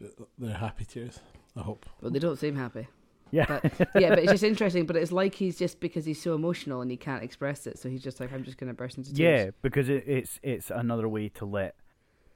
Yeah. 0.00 0.08
They're 0.38 0.54
happy 0.54 0.84
tears. 0.84 1.20
I 1.56 1.60
hope. 1.62 1.86
But 2.00 2.12
they 2.12 2.18
don't 2.18 2.38
seem 2.38 2.54
happy. 2.56 2.86
Yeah. 3.30 3.46
But 3.46 3.64
yeah, 4.00 4.10
but 4.10 4.20
it's 4.20 4.32
just 4.32 4.44
interesting. 4.44 4.86
But 4.86 4.96
it's 4.96 5.12
like 5.12 5.34
he's 5.34 5.58
just 5.58 5.80
because 5.80 6.04
he's 6.04 6.22
so 6.22 6.34
emotional 6.34 6.80
and 6.80 6.90
he 6.90 6.96
can't 6.96 7.22
express 7.22 7.66
it, 7.66 7.78
so 7.78 7.88
he's 7.88 8.02
just 8.02 8.20
like, 8.20 8.32
I'm 8.32 8.44
just 8.44 8.58
gonna 8.58 8.74
burst 8.74 8.96
into 8.96 9.12
tears. 9.12 9.44
Yeah, 9.44 9.50
because 9.60 9.88
it, 9.88 10.04
it's 10.06 10.38
it's 10.42 10.70
another 10.70 11.08
way 11.08 11.28
to 11.30 11.44
let 11.44 11.74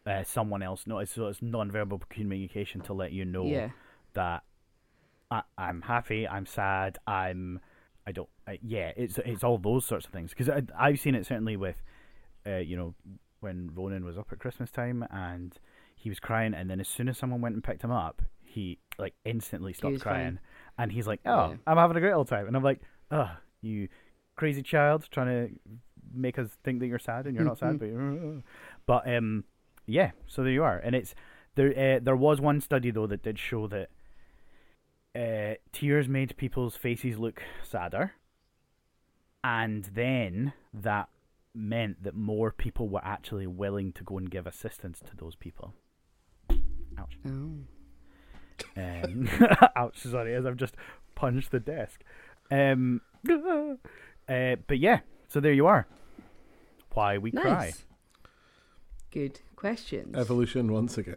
uh, 0.07 0.25
someone 0.25 0.63
else 0.63 0.87
know. 0.87 0.99
It's, 0.99 1.15
so 1.15 1.29
it's 1.29 1.41
non-verbal 1.41 2.03
communication 2.11 2.81
to 2.83 2.93
let 2.93 3.13
you 3.13 3.25
know 3.25 3.47
Yeah. 3.47 3.71
That 4.15 4.43
I, 5.31 5.43
I'm 5.57 5.83
happy, 5.83 6.27
I'm 6.29 6.47
sad, 6.47 6.99
I'm 7.07 7.61
I 8.07 8.13
don't. 8.13 8.29
I, 8.47 8.59
yeah, 8.63 8.93
it's 8.97 9.19
it's 9.25 9.45
all 9.45 9.59
those 9.59 9.87
sorts 9.87 10.07
of 10.07 10.13
things. 10.13 10.35
Because 10.37 10.49
I've 10.79 10.99
seen 10.99 11.15
it 11.15 11.27
certainly 11.27 11.57
with, 11.57 11.83
uh, 12.47 12.57
you 12.57 12.77
know, 12.77 12.95
when 13.41 13.71
Ronan 13.75 14.05
was 14.05 14.19
up 14.19 14.29
at 14.33 14.39
Christmas 14.39 14.71
time 14.71 15.05
and 15.11 15.57
he 15.95 16.09
was 16.09 16.19
crying, 16.19 16.53
and 16.55 16.69
then 16.69 16.81
as 16.81 16.89
soon 16.89 17.09
as 17.09 17.17
someone 17.17 17.41
went 17.41 17.55
and 17.55 17.63
picked 17.63 17.83
him 17.83 17.93
up, 17.93 18.23
he 18.43 18.79
like 18.99 19.15
instantly 19.25 19.73
stopped 19.73 19.93
was 19.93 20.03
fine. 20.03 20.13
crying, 20.13 20.39
and 20.79 20.91
he's 20.93 21.07
like, 21.07 21.21
"Oh, 21.25 21.51
Yeah. 21.51 21.57
I'm 21.67 21.77
having 21.77 21.97
a 21.97 22.01
great 22.01 22.13
old 22.13 22.29
time," 22.29 22.47
and 22.47 22.57
I'm 22.57 22.65
like, 22.65 22.81
"Oh, 23.11 23.31
you 23.61 23.89
crazy 24.35 24.63
child, 24.63 25.07
trying 25.11 25.27
to 25.29 25.55
make 26.13 26.39
us 26.39 26.49
think 26.65 26.81
that 26.81 26.87
you're 26.89 26.99
sad 26.99 27.27
and 27.27 27.37
you're 27.37 27.45
not 27.45 27.59
sad, 27.59 27.79
but 27.79 27.87
you're, 27.87 28.43
but 28.87 29.09
um, 29.09 29.45
yeah. 29.87 30.11
So 30.27 30.43
there 30.43 30.53
you 30.53 30.65
are, 30.65 30.79
and 30.79 30.97
it's 30.97 31.15
there. 31.55 31.71
Uh, 31.71 32.01
there 32.03 32.17
was 32.17 32.41
one 32.41 32.61
study 32.61 32.91
though 32.91 33.07
that 33.07 33.23
did 33.23 33.39
show 33.39 33.69
that 33.69 33.91
uh, 35.15 35.55
tears 35.73 36.09
made 36.09 36.37
people's 36.37 36.77
faces 36.77 37.19
look 37.19 37.43
sadder, 37.63 38.13
and 39.45 39.85
then 39.95 40.53
that 40.73 41.09
meant 41.55 42.03
that 42.03 42.15
more 42.15 42.51
people 42.51 42.89
were 42.89 43.05
actually 43.05 43.47
willing 43.47 43.93
to 43.93 44.05
go 44.05 44.17
and 44.19 44.31
give 44.31 44.47
assistance 44.47 45.01
to 45.01 45.17
those 45.17 45.35
people. 45.35 45.75
Ouch. 46.99 47.19
Oh. 47.27 47.53
Um, 48.77 49.29
ouch, 49.77 49.99
sorry, 49.99 50.35
as 50.35 50.47
I've 50.47 50.57
just 50.57 50.77
punched 51.15 51.51
the 51.51 51.61
desk. 51.61 52.03
Um, 52.51 53.01
uh, 53.31 54.57
but 54.67 54.79
yeah, 54.79 55.01
so 55.29 55.41
there 55.41 55.53
you 55.53 55.67
are. 55.67 55.87
Why 56.95 57.19
we 57.19 57.31
Nice. 57.33 57.43
cry. 57.43 57.73
Good 59.11 59.41
questions. 59.57 60.17
Evolution 60.17 60.73
once 60.73 60.97
again. 60.97 61.17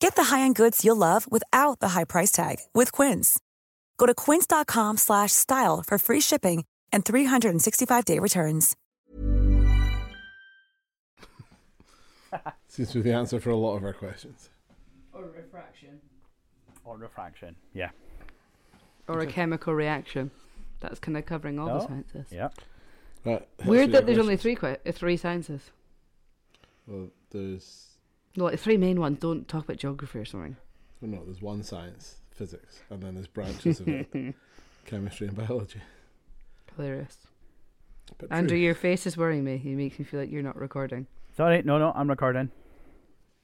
Get 0.00 0.14
the 0.16 0.24
high-end 0.24 0.56
goods 0.56 0.84
you'll 0.84 0.96
love 0.96 1.30
without 1.30 1.80
the 1.80 1.88
high 1.88 2.04
price 2.04 2.32
tag 2.32 2.56
with 2.74 2.92
Quince. 2.92 3.38
Go 3.98 4.06
to 4.06 4.14
quince.com/style 4.14 4.96
slash 4.96 5.32
style 5.32 5.82
for 5.86 5.98
free 5.98 6.20
shipping 6.20 6.64
and 6.92 7.04
365-day 7.04 8.18
returns. 8.18 8.76
Seems 12.68 12.90
to 12.90 12.98
be 13.02 13.10
the 13.10 13.14
answer 13.16 13.40
for 13.40 13.50
a 13.50 13.56
lot 13.56 13.76
of 13.76 13.84
our 13.84 13.92
questions. 13.94 14.50
Or 15.12 15.24
refraction. 15.24 16.00
Or 16.84 16.98
refraction. 16.98 17.56
Yeah. 17.72 17.90
Or 19.08 19.20
a 19.20 19.26
chemical 19.26 19.74
reaction. 19.74 20.30
That's 20.80 20.98
kind 21.00 21.16
of 21.16 21.24
covering 21.24 21.58
all 21.58 21.66
the 21.78 21.86
sciences. 21.86 22.26
Yeah. 22.30 22.48
Right. 23.24 23.46
Weird 23.64 23.92
that 23.92 24.00
of 24.00 24.06
there's 24.06 24.18
only 24.18 24.36
three 24.36 24.54
que- 24.56 24.76
uh, 24.86 24.92
three 24.92 25.16
sciences. 25.16 25.70
Well, 26.86 27.08
there's 27.30 27.95
No, 28.36 28.50
the 28.50 28.56
three 28.56 28.76
main 28.76 29.00
ones. 29.00 29.18
Don't 29.18 29.48
talk 29.48 29.64
about 29.64 29.78
geography 29.78 30.18
or 30.18 30.24
something. 30.24 30.56
well, 31.00 31.10
no, 31.10 31.24
there's 31.24 31.40
one 31.42 31.62
science, 31.62 32.16
physics, 32.30 32.80
and 32.90 33.02
then 33.02 33.14
there's 33.14 33.26
branches 33.26 33.80
of 33.80 33.88
it, 33.88 34.08
chemistry 34.84 35.28
and 35.28 35.36
biology. 35.36 35.80
Hilarious. 36.76 37.16
But 38.18 38.30
Andrew, 38.30 38.56
true. 38.56 38.64
your 38.64 38.74
face 38.74 39.06
is 39.06 39.16
worrying 39.16 39.44
me. 39.44 39.60
It 39.64 39.76
makes 39.76 39.98
me 39.98 40.04
feel 40.04 40.20
like 40.20 40.30
you're 40.30 40.42
not 40.42 40.56
recording. 40.56 41.06
Sorry, 41.36 41.62
no, 41.62 41.78
no, 41.78 41.92
I'm 41.94 42.08
recording. 42.08 42.50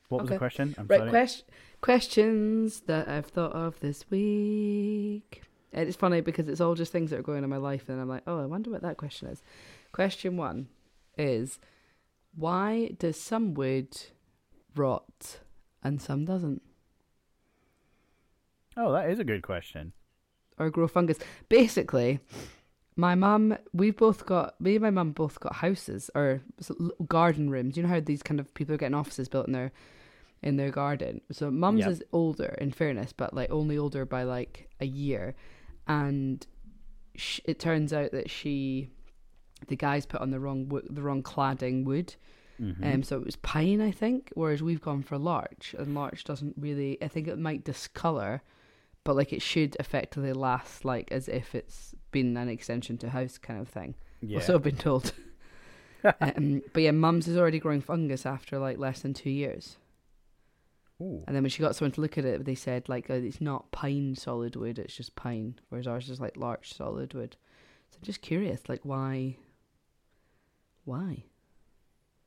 What 0.09 0.23
was 0.23 0.31
the 0.31 0.39
question? 0.39 0.75
I'm 0.79 0.87
right, 0.87 0.99
sorry. 0.99 1.11
quest- 1.11 1.45
questions 1.81 2.81
that 2.83 3.09
I've 3.09 3.27
thought 3.27 3.53
of 3.53 3.81
this 3.81 4.05
week. 4.11 5.43
And 5.73 5.89
It's 5.89 5.97
funny 5.97 6.21
because 6.21 6.49
it's 6.49 6.61
all 6.61 6.75
just 6.75 6.93
things 6.93 7.11
that 7.11 7.19
are 7.19 7.23
going 7.23 7.39
on 7.39 7.45
in 7.45 7.51
my 7.51 7.57
life, 7.57 7.89
and 7.89 7.99
I'm 8.01 8.09
like, 8.09 8.23
oh, 8.27 8.39
I 8.41 8.45
wonder 8.45 8.71
what 8.71 8.83
that 8.83 8.99
question 8.99 9.29
is. 9.29 9.43
Question 9.91 10.37
one 10.37 10.69
is 11.17 11.59
why 12.35 12.91
does 12.99 13.19
some 13.19 13.55
wood 13.55 13.89
rot 14.77 15.41
and 15.83 16.01
some 16.01 16.25
doesn't, 16.25 16.63
Oh, 18.77 18.93
that 18.93 19.11
is 19.11 19.19
a 19.19 19.25
good 19.25 19.43
question. 19.43 19.93
or 20.59 20.71
grow 20.71 20.89
fungus? 20.89 21.19
Basically, 21.49 22.21
my 22.97 23.15
mum, 23.15 23.57
we've 23.73 23.97
both 23.97 24.25
got 24.27 24.59
me 24.61 24.77
and 24.77 24.83
my 24.83 24.91
mum 24.91 25.13
both 25.13 25.41
got 25.41 25.57
houses 25.57 26.11
or 26.15 26.41
garden 27.09 27.51
rooms. 27.51 27.77
You 27.77 27.83
know 27.83 27.89
how 27.89 28.01
these 28.01 28.23
kind 28.23 28.41
of 28.41 28.53
people 28.55 28.75
are 28.75 28.79
getting 28.79 28.95
offices 28.95 29.29
built 29.29 29.47
in 29.47 29.53
their 29.53 29.73
in 30.43 30.57
their 30.57 30.71
garden. 30.71 31.21
So 31.31 31.51
mum's 31.51 31.81
Yep. 31.81 31.91
is 31.91 32.03
older, 32.13 32.55
in 32.59 32.73
fairness, 32.73 33.13
but 33.13 33.33
like 33.35 33.51
only 33.51 33.79
older 33.79 34.05
by 34.05 34.25
like 34.25 34.69
a 34.81 34.87
year, 34.87 35.35
and 35.87 36.45
sh- 37.15 37.41
it 37.45 37.59
turns 37.61 37.93
out 37.93 38.11
that 38.13 38.29
she, 38.31 38.89
the 39.69 39.77
guys 39.77 40.05
put 40.07 40.21
on 40.21 40.31
the 40.31 40.41
wrong 40.41 40.67
the 40.91 41.03
wrong 41.03 41.23
cladding 41.23 41.85
wood. 41.85 42.15
Mhm. 42.61 42.95
Um, 42.95 43.03
so 43.03 43.17
it 43.17 43.25
was 43.25 43.37
pine, 43.37 43.81
I 43.81 43.91
think, 43.91 44.31
whereas 44.35 44.63
we've 44.63 44.81
gone 44.81 45.03
for 45.03 45.19
larch, 45.19 45.75
and 45.79 45.95
larch 45.95 46.25
doesn't 46.25 46.55
really. 46.57 47.03
I 47.03 47.09
think 47.09 47.29
it 47.29 47.39
might 47.39 47.65
discolor, 47.65 48.43
but 49.05 49.17
like 49.17 49.33
it 49.33 49.43
should 49.43 49.77
effectively 49.81 50.33
last 50.33 50.85
like 50.85 51.11
as 51.11 51.29
if 51.29 51.55
it's 51.55 51.95
been 52.11 52.37
an 52.37 52.49
extension 52.49 52.99
to 52.99 53.11
house 53.11 53.39
kind 53.39 53.61
of 53.61 53.69
thing. 53.69 53.95
Yeah. 54.21 54.39
Well, 54.39 54.47
so 54.47 54.55
I've 54.55 54.63
been 54.63 54.77
told. 54.77 55.13
um, 56.21 56.63
but 56.73 56.83
yeah, 56.83 56.91
mum's 56.93 57.29
is 57.29 57.37
already 57.37 57.59
growing 57.59 57.81
fungus 57.81 58.27
after 58.27 58.59
like 58.59 58.79
less 58.79 59.03
than 59.03 59.15
two 59.15 59.31
years. 59.31 59.77
Ooh. 61.01 61.25
And 61.27 61.35
then 61.35 61.43
when 61.43 61.51
she 61.51 61.63
got 61.63 61.75
someone 61.75 61.93
to 61.93 62.01
look 62.01 62.17
at 62.17 62.25
it, 62.25 62.45
they 62.45 62.55
said 62.55 62.89
like 62.89 63.07
oh, 63.11 63.15
it's 63.15 63.41
not 63.41 63.73
pine 63.73 64.15
solid 64.15 64.55
wood, 64.57 64.79
it's 64.79 64.95
just 64.97 65.17
pine, 65.17 65.59
whereas 65.69 65.87
ours 65.87 66.09
is 66.09 66.21
like 66.21 66.37
larch 66.37 66.73
solid 66.73 67.15
wood. 67.15 67.37
So 67.91 67.97
I'm 67.99 68.05
just 68.05 68.23
curious, 68.23 68.69
like 68.69 68.81
why? 68.85 69.37
Why? 70.85 71.25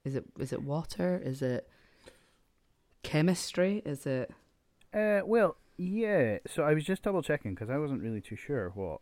Is 0.06 0.16
it 0.16 0.24
is 0.40 0.54
it 0.54 0.64
water? 0.64 1.20
Is 1.24 1.42
it 1.42 1.68
chemistry? 3.04 3.82
Is 3.86 4.06
it? 4.06 4.32
Uh, 4.94 5.22
well, 5.26 5.58
yeah. 5.78 6.38
So 6.48 6.64
I 6.64 6.74
was 6.74 6.86
just 6.86 7.04
double 7.04 7.22
checking 7.22 7.56
because 7.56 7.70
I 7.70 7.78
wasn't 7.78 8.02
really 8.02 8.22
too 8.22 8.36
sure 8.36 8.72
what 8.76 9.02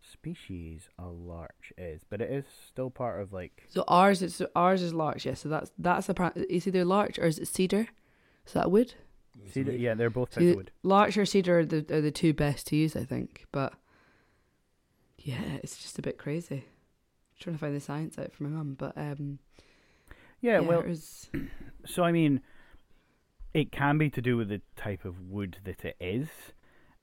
species 0.00 0.88
a 0.98 1.06
larch 1.06 1.72
is, 1.76 2.02
but 2.08 2.20
it 2.20 2.30
is 2.30 2.44
still 2.66 2.90
part 2.90 3.20
of 3.20 3.32
like. 3.32 3.64
So 3.68 3.84
ours 3.86 4.22
is 4.22 4.42
ours 4.56 4.82
is 4.82 4.94
larch, 4.94 5.26
yeah. 5.26 5.34
So 5.34 5.48
that's 5.48 5.70
that's 5.78 6.08
a 6.08 6.14
pra- 6.14 6.32
it's 6.34 6.66
either 6.66 6.84
larch 6.84 7.18
or 7.18 7.26
is 7.26 7.38
it 7.38 7.48
cedar? 7.48 7.88
Is 8.46 8.54
that 8.54 8.70
wood? 8.70 8.94
Cedar, 9.52 9.72
yeah, 9.72 9.94
they're 9.94 10.10
both 10.10 10.30
types 10.30 10.44
See, 10.44 10.50
of 10.50 10.56
wood. 10.56 10.70
Larch 10.82 11.16
or 11.16 11.26
cedar 11.26 11.60
are 11.60 11.66
the 11.66 11.84
are 11.90 12.00
the 12.00 12.10
two 12.10 12.32
best 12.32 12.66
to 12.68 12.76
use, 12.76 12.96
I 12.96 13.04
think. 13.04 13.46
But 13.52 13.74
yeah, 15.18 15.58
it's 15.62 15.76
just 15.76 15.98
a 15.98 16.02
bit 16.02 16.18
crazy. 16.18 16.64
I'm 16.64 17.40
trying 17.40 17.56
to 17.56 17.60
find 17.60 17.76
the 17.76 17.80
science 17.80 18.18
out 18.18 18.32
for 18.32 18.44
my 18.44 18.48
mum, 18.50 18.74
but 18.78 18.96
um, 18.96 19.38
Yeah, 20.40 20.60
well, 20.60 20.82
hers- 20.82 21.30
so 21.86 22.02
I 22.04 22.12
mean, 22.12 22.40
it 23.54 23.72
can 23.72 23.98
be 23.98 24.10
to 24.10 24.20
do 24.22 24.36
with 24.36 24.48
the 24.48 24.60
type 24.76 25.04
of 25.04 25.20
wood 25.28 25.58
that 25.64 25.84
it 25.84 25.96
is. 26.00 26.28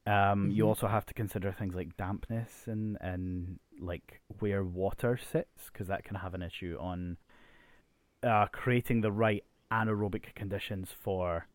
Um, 0.07 0.51
You 0.51 0.63
Mhm. 0.63 0.67
also 0.67 0.87
have 0.87 1.05
to 1.07 1.13
consider 1.13 1.51
things 1.51 1.73
like 1.75 1.97
dampness 1.97 2.67
and 2.67 2.97
and 3.01 3.59
like 3.79 4.21
where 4.39 4.63
water 4.63 5.17
sits, 5.17 5.69
because 5.71 5.87
that 5.87 6.03
can 6.03 6.15
have 6.17 6.33
an 6.33 6.41
issue 6.41 6.77
on 6.79 7.17
uh, 8.23 8.47
creating 8.47 9.01
the 9.01 9.11
right 9.11 9.43
anaerobic 9.71 10.33
conditions 10.35 10.91
for 10.91 11.47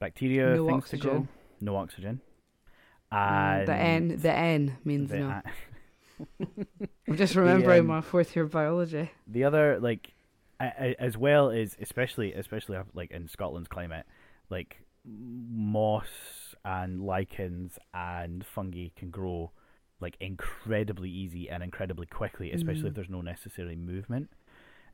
bacteria 0.00 0.56
No 0.56 0.66
things 0.66 0.88
to 0.90 0.96
grow. 0.96 1.10
oxygen. 1.12 1.28
No 1.60 1.76
oxygen. 1.76 2.20
Mm, 3.12 3.16
And 3.16 3.68
the 3.68 3.74
N 3.76 4.08
the 4.18 4.32
N 4.32 4.76
means 4.84 5.10
the 5.10 5.18
no. 5.18 5.28
a- 5.30 5.42
I'm 7.08 7.16
just 7.16 7.34
remembering 7.36 7.86
my 7.94 8.00
fourth 8.00 8.34
year 8.34 8.46
biology. 8.46 9.10
the 9.26 9.44
other 9.44 9.78
like 9.78 10.14
as 10.60 11.16
well 11.16 11.50
as 11.50 11.76
especially 11.80 12.32
especially 12.32 12.78
like 12.94 13.10
in 13.10 13.28
Scotland's 13.28 13.68
climate 13.68 14.06
like 14.50 14.78
moss 15.06 16.54
and 16.64 17.02
lichens 17.02 17.78
and 17.92 18.44
fungi 18.46 18.88
can 18.96 19.10
grow 19.10 19.50
like 20.00 20.16
incredibly 20.20 21.10
easy 21.10 21.48
and 21.50 21.62
incredibly 21.62 22.06
quickly 22.06 22.52
especially 22.52 22.88
if 22.88 22.92
Mm. 22.92 22.94
there's 22.96 23.08
no 23.10 23.20
necessary 23.20 23.76
movement 23.76 24.30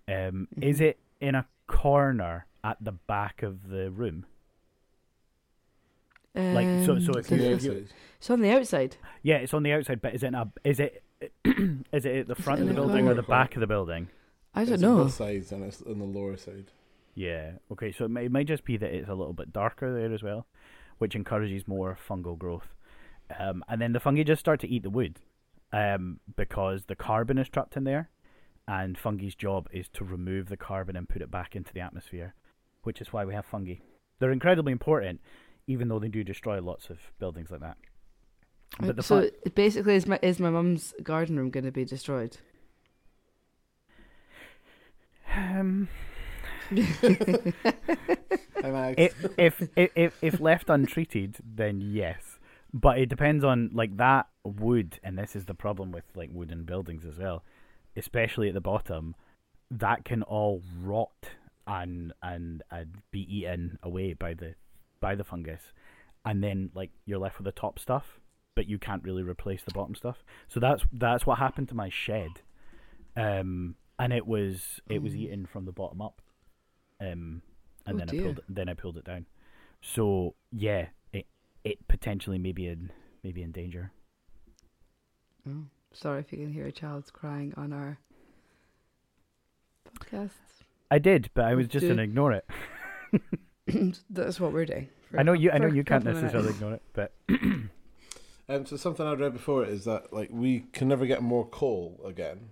um 0.09 0.49
is 0.61 0.79
Mhm. 0.79 0.83
it 0.89 0.99
in 1.21 1.35
a 1.35 1.47
corner 1.67 2.47
at 2.65 2.77
the 2.83 2.93
back 2.93 3.43
of 3.43 3.69
the 3.69 3.91
room 3.91 4.25
like 6.35 6.69
so 6.85 6.99
so 6.99 7.13
Um, 7.15 7.19
if 7.21 7.31
you, 7.31 7.43
if 7.43 7.63
you 7.63 7.87
it's 8.19 8.31
on 8.31 8.41
the 8.41 8.51
outside. 8.51 8.97
yeah 9.23 9.37
it's 9.37 9.53
on 9.55 9.63
the 9.63 9.73
outside 9.73 10.01
but 10.01 10.15
is 10.15 10.23
it 10.23 10.29
in 10.29 10.35
a 10.35 10.53
is 10.65 10.81
it 10.81 11.03
is 11.93 12.05
it 12.07 12.17
at 12.17 12.27
the 12.29 12.35
front 12.35 12.61
of 12.63 12.69
the 12.69 12.75
building 12.75 13.07
or 13.09 13.15
the 13.15 13.23
back 13.23 13.55
of 13.57 13.61
the 13.61 13.67
building 13.67 14.09
I 14.55 14.65
don't 14.65 14.75
It's 14.75 14.83
on 14.83 14.97
know. 14.97 15.05
both 15.05 15.15
sides 15.15 15.53
and 15.53 15.65
it's 15.65 15.83
on 15.83 15.99
the 15.99 16.05
lower 16.05 16.37
side. 16.37 16.67
Yeah. 17.15 17.53
Okay. 17.73 17.93
So 17.93 18.05
it 18.05 18.11
might, 18.11 18.25
it 18.25 18.33
might 18.33 18.47
just 18.47 18.65
be 18.65 18.77
that 18.77 18.93
it's 18.93 19.09
a 19.09 19.15
little 19.15 19.33
bit 19.33 19.53
darker 19.53 19.93
there 19.93 20.13
as 20.13 20.23
well, 20.23 20.47
which 20.99 21.15
encourages 21.15 21.69
more 21.69 21.97
fungal 22.09 22.37
growth. 22.39 22.69
Um, 23.39 23.63
and 23.69 23.81
then 23.81 23.93
the 23.93 24.01
fungi 24.01 24.25
just 24.25 24.41
start 24.41 24.61
to 24.61 24.69
eat 24.69 24.83
the 24.83 24.91
wood, 24.91 25.21
um, 25.73 26.19
because 26.37 26.85
the 26.87 26.97
carbon 26.97 27.39
is 27.39 27.49
trapped 27.49 27.77
in 27.77 27.85
there, 27.85 28.11
and 28.67 28.99
fungi's 28.99 29.37
job 29.37 29.69
is 29.73 29.89
to 29.91 30.05
remove 30.05 30.49
the 30.49 30.57
carbon 30.57 30.97
and 30.97 31.09
put 31.09 31.23
it 31.23 31.31
back 31.31 31.55
into 31.55 31.73
the 31.73 31.79
atmosphere, 31.81 32.35
which 32.83 33.01
is 33.01 33.13
why 33.13 33.25
we 33.25 33.35
have 33.35 33.47
fungi. 33.47 33.77
They're 34.19 34.33
incredibly 34.33 34.73
important, 34.73 35.21
even 35.69 35.87
though 35.87 36.01
they 36.01 36.09
do 36.09 36.25
destroy 36.25 36.61
lots 36.61 36.91
of 36.91 36.99
buildings 37.21 37.53
like 37.53 37.61
that. 37.61 37.77
But 38.81 38.97
the 38.97 39.03
so 39.03 39.21
fun- 39.23 39.31
basically, 39.55 39.95
is 39.95 40.07
my 40.07 40.19
is 40.23 40.41
my 40.41 40.51
mum's 40.51 40.93
garden 41.03 41.37
room 41.39 41.51
going 41.51 41.65
to 41.65 41.73
be 41.73 41.85
destroyed? 41.85 42.37
Um, 45.41 45.89
if, 46.71 47.05
if 49.37 49.69
if 49.77 49.91
if 49.97 50.15
if 50.23 50.41
left 50.41 50.69
untreated, 50.69 51.37
then 51.45 51.81
yes. 51.81 52.39
But 52.73 52.99
it 52.99 53.09
depends 53.09 53.43
on 53.45 53.71
like 53.73 53.97
that 53.97 54.27
wood, 54.45 55.01
and 55.03 55.19
this 55.19 55.35
is 55.35 55.47
the 55.47 55.55
problem 55.55 55.91
with 55.91 56.05
like 56.15 56.31
wooden 56.33 56.65
buildings 56.65 57.05
as 57.05 57.19
well, 57.19 57.43
especially 57.97 58.49
at 58.49 58.55
the 58.55 58.61
bottom. 58.61 59.17
That 59.71 60.05
can 60.05 60.23
all 60.23 60.63
rot 60.81 61.31
and 61.67 62.13
and 62.23 62.63
and 62.71 62.99
be 63.11 63.21
eaten 63.21 63.79
away 63.83 64.13
by 64.13 64.35
the 64.35 64.55
by 65.01 65.15
the 65.15 65.25
fungus, 65.25 65.73
and 66.25 66.43
then 66.45 66.71
like 66.75 66.91
you're 67.07 67.19
left 67.19 67.39
with 67.39 67.47
the 67.47 67.53
top 67.53 67.79
stuff, 67.79 68.21
but 68.55 68.69
you 68.69 68.79
can't 68.79 69.03
really 69.03 69.23
replace 69.23 69.63
the 69.65 69.73
bottom 69.73 69.95
stuff. 69.95 70.19
So 70.49 70.61
that's 70.61 70.85
that's 70.93 71.27
what 71.27 71.39
happened 71.39 71.69
to 71.71 71.75
my 71.75 71.89
shed, 71.89 72.43
um, 73.17 73.75
and 74.01 74.13
it 74.13 74.27
was 74.27 74.81
it 74.89 75.01
was 75.03 75.13
Mm. 75.13 75.19
eaten 75.19 75.47
from 75.47 75.65
the 75.67 75.73
bottom 75.73 76.01
up, 76.03 76.21
um, 77.01 77.43
and 77.87 77.95
Oh, 77.95 77.99
then 77.99 78.09
I 78.11 78.23
pulled 78.23 78.39
it, 78.39 78.45
then 78.49 78.69
I 78.69 78.75
pulled 78.75 78.97
it 78.97 79.05
down. 79.05 79.27
So 79.81 80.35
yeah, 80.51 80.89
it 81.13 81.27
it 81.65 81.87
potentially 81.87 82.39
may 82.39 82.53
be 82.53 82.67
in 82.67 82.91
maybe 83.23 83.43
in 83.43 83.53
danger. 83.53 83.93
Oh, 85.49 85.65
sorry 85.93 86.21
if 86.21 86.33
you 86.33 86.39
can 86.39 86.53
hear 86.53 86.67
a 86.67 86.73
child's 86.73 87.11
crying 87.11 87.55
on 87.57 87.73
our 87.73 87.99
podcast. 89.95 90.33
I 90.91 90.99
did, 90.99 91.31
but 91.35 91.45
I 91.45 91.55
was 91.55 91.69
just 91.69 91.83
Do- 91.83 91.89
gonna 91.91 92.03
ignore 92.03 92.33
it. 92.33 92.49
That's 94.11 94.41
what 94.41 94.53
we're 94.53 94.65
doing. 94.67 94.89
I 95.17 95.23
know 95.23 95.33
you. 95.33 95.51
I 95.51 95.59
know 95.59 95.67
you 95.69 95.85
can't 95.85 96.05
necessarily 96.05 96.51
ignore 96.51 96.75
it, 96.75 96.83
but 96.93 97.13
Um, 98.49 98.67
so 98.67 98.75
something 98.77 99.07
I 99.07 99.13
read 99.15 99.33
before 99.33 99.65
is 99.65 99.85
that 99.85 100.13
like 100.13 100.29
we 100.33 100.65
can 100.73 100.89
never 100.89 101.07
get 101.07 101.23
more 101.23 101.47
coal 101.47 102.01
again, 102.05 102.49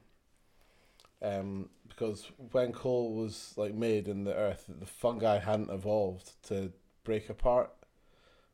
um, 1.22 1.68
because 1.88 2.30
when 2.52 2.72
coal 2.72 3.14
was 3.14 3.54
like 3.56 3.74
made 3.74 4.08
in 4.08 4.24
the 4.24 4.34
earth, 4.34 4.64
the 4.68 4.86
fungi 4.86 5.38
hadn't 5.38 5.70
evolved 5.70 6.32
to 6.48 6.72
break 7.04 7.28
apart 7.28 7.70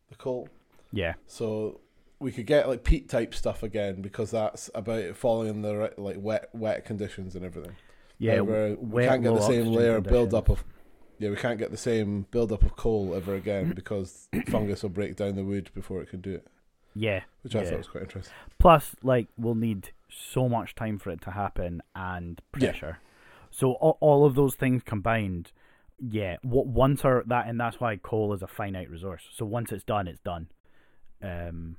the 0.09 0.15
coal. 0.17 0.49
Yeah. 0.93 1.15
So 1.27 1.81
we 2.19 2.33
could 2.33 2.47
get 2.47 2.69
like 2.69 2.85
peat 2.85 3.09
type 3.09 3.35
stuff 3.35 3.63
again 3.63 4.01
because 4.01 4.31
that's 4.31 4.71
about 4.75 4.99
it 5.01 5.17
falling 5.17 5.49
in 5.49 5.63
the 5.63 5.77
right, 5.77 5.99
like 5.99 6.17
wet 6.19 6.49
wet 6.53 6.85
conditions 6.85 7.35
and 7.35 7.45
everything. 7.45 7.77
Yeah, 8.19 8.41
Like, 8.41 8.79
we 8.81 9.05
can't 9.05 9.23
get 9.23 9.35
the 9.35 9.41
same 9.41 9.67
layer 9.67 10.01
build 10.01 10.35
up 10.35 10.49
of. 10.49 10.65
Yeah, 11.19 11.31
we 11.31 11.37
can't 11.37 11.59
get 11.59 11.71
the 11.71 11.77
same 11.77 12.27
build 12.31 12.53
up 12.53 12.63
of 12.63 12.77
coal 12.77 13.15
ever 13.15 13.35
again 13.35 13.73
because 13.77 14.29
fungus 14.49 14.83
will 14.83 14.91
break 14.91 15.17
down 15.17 15.37
the 15.37 15.45
wood 15.45 15.71
before 15.75 16.01
it 16.01 16.11
can 16.11 16.21
do 16.21 16.35
it, 16.35 16.47
Yeah. 16.95 17.23
which 17.43 17.55
I 17.55 17.63
yeah. 17.63 17.71
thought 17.71 17.79
was 17.79 17.89
quite 17.89 18.05
interesting. 18.05 18.35
Plus, 18.59 18.95
like, 19.03 19.29
we'll 19.37 19.55
need 19.55 19.91
so 20.15 20.49
much 20.49 20.75
time 20.75 20.99
for 20.99 21.11
it 21.11 21.21
to 21.23 21.31
happen 21.31 21.83
and 21.95 22.41
Yeah. 22.57 22.69
pressure. 22.71 22.99
So 23.51 23.73
all, 23.75 23.99
all 24.01 24.27
of 24.27 24.35
those 24.35 24.55
things 24.55 24.83
combined, 24.83 25.53
yeah. 25.99 26.37
What 26.43 26.67
once 26.67 27.05
are 27.05 27.23
that, 27.27 27.47
and 27.47 27.59
that's 27.61 27.79
why 27.81 27.97
coal 27.97 28.33
is 28.33 28.43
a 28.43 28.47
finite 28.49 28.91
resource. 28.91 29.23
So 29.33 29.45
once 29.45 29.71
it's 29.73 29.85
done, 29.85 30.09
it's 30.09 30.21
done. 30.21 30.49
Um, 31.23 31.77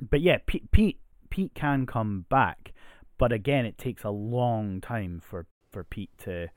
but 0.00 0.20
yeah, 0.20 0.38
Pete, 0.46 0.70
peat, 0.70 0.98
peat 1.30 1.54
can 1.54 1.86
come 1.86 2.24
back, 2.30 2.72
but 3.18 3.32
again, 3.32 3.66
it 3.66 3.78
takes 3.78 4.04
a 4.04 4.10
long 4.10 4.80
time 4.80 5.20
for 5.24 5.46
for 5.70 5.84
peat 5.84 6.10
to 6.18 6.48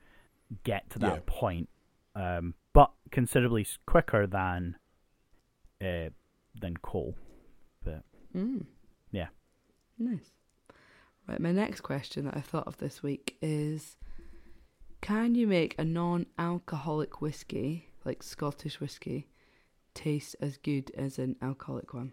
get 0.64 0.88
to 0.90 0.98
that 1.00 1.14
Yeah. 1.14 1.20
point. 1.26 1.68
Um, 2.14 2.54
but 2.72 2.90
considerably 3.10 3.66
quicker 3.86 4.26
than 4.26 4.76
uh, 5.80 6.08
than 6.60 6.76
coal. 6.78 7.14
But 7.84 8.02
Mm. 8.34 8.66
yeah. 9.10 9.28
Nice. 9.98 10.32
Right, 11.28 11.40
my 11.40 11.52
next 11.52 11.82
question 11.82 12.24
that 12.24 12.36
I 12.36 12.40
thought 12.40 12.66
of 12.66 12.78
this 12.78 13.02
week 13.02 13.36
is 13.42 13.96
Can 15.02 15.34
you 15.34 15.46
make 15.46 15.74
a 15.78 15.84
non 15.84 16.24
alcoholic 16.38 17.20
whiskey, 17.20 17.90
like 18.04 18.22
Scottish 18.22 18.80
whiskey, 18.80 19.28
taste 19.92 20.36
as 20.40 20.56
good 20.56 20.90
as 20.96 21.18
an 21.18 21.36
alcoholic 21.42 21.92
one? 21.92 22.12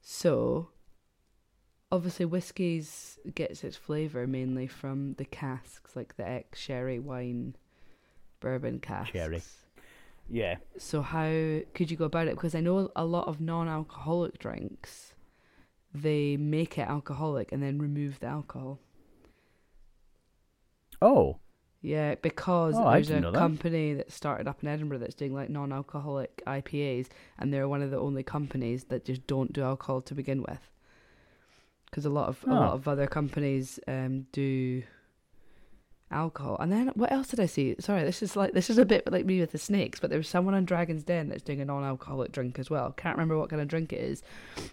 So, 0.00 0.70
obviously, 1.92 2.24
whiskies 2.24 3.18
gets 3.34 3.62
its 3.62 3.76
flavour 3.76 4.26
mainly 4.26 4.66
from 4.66 5.14
the 5.14 5.26
casks, 5.26 5.94
like 5.94 6.16
the 6.16 6.26
ex 6.26 6.58
sherry 6.58 6.98
wine 6.98 7.54
bourbon 8.40 8.80
casks. 8.80 9.12
Sherry. 9.12 9.42
Yeah. 10.28 10.56
So 10.78 11.02
how 11.02 11.60
could 11.74 11.90
you 11.90 11.96
go 11.96 12.06
about 12.06 12.28
it? 12.28 12.34
Because 12.34 12.54
I 12.54 12.60
know 12.60 12.90
a 12.96 13.04
lot 13.04 13.28
of 13.28 13.40
non-alcoholic 13.40 14.38
drinks, 14.38 15.12
they 16.02 16.36
make 16.36 16.78
it 16.78 16.88
alcoholic 16.88 17.52
and 17.52 17.62
then 17.62 17.78
remove 17.78 18.20
the 18.20 18.26
alcohol. 18.26 18.78
Oh. 21.02 21.38
Yeah, 21.82 22.14
because 22.16 22.74
Oh, 22.76 22.90
there's 22.90 23.10
a 23.10 23.20
that. 23.20 23.34
company 23.34 23.94
that 23.94 24.10
started 24.10 24.48
up 24.48 24.62
in 24.62 24.68
Edinburgh 24.68 24.98
that's 24.98 25.14
doing 25.14 25.34
like 25.34 25.50
non-alcoholic 25.50 26.42
IPAs, 26.46 27.08
and 27.38 27.52
they're 27.52 27.68
one 27.68 27.82
of 27.82 27.90
the 27.90 27.98
only 27.98 28.22
companies 28.22 28.84
that 28.84 29.04
just 29.04 29.26
don't 29.26 29.52
do 29.52 29.62
alcohol 29.62 30.00
to 30.02 30.14
begin 30.14 30.42
with. 30.42 30.70
Because 31.84 32.04
a 32.04 32.10
lot 32.10 32.28
of 32.28 32.42
a 32.44 32.50
Oh. 32.50 32.54
lot 32.54 32.72
of 32.72 32.88
other 32.88 33.06
companies 33.06 33.78
um, 33.86 34.26
do 34.32 34.82
alcohol, 36.10 36.56
and 36.60 36.70
then 36.70 36.88
what 36.94 37.10
else 37.12 37.28
did 37.28 37.40
I 37.40 37.46
see? 37.46 37.74
Sorry, 37.80 38.02
this 38.04 38.22
is 38.22 38.36
like 38.36 38.52
this 38.52 38.70
is 38.70 38.78
a 38.78 38.84
bit 38.84 39.10
like 39.10 39.24
me 39.26 39.40
with 39.40 39.52
the 39.52 39.58
snakes, 39.58 39.98
but 40.00 40.10
there 40.10 40.18
was 40.18 40.28
someone 40.28 40.54
on 40.54 40.64
Dragon's 40.64 41.02
Den 41.02 41.28
that's 41.28 41.42
doing 41.42 41.60
a 41.60 41.64
non-alcoholic 41.64 42.32
drink 42.32 42.58
as 42.58 42.70
well. 42.70 42.92
Can't 42.96 43.16
remember 43.16 43.36
what 43.38 43.50
kind 43.50 43.60
of 43.60 43.68
drink 43.68 43.92
it 43.92 44.00
is, 44.00 44.22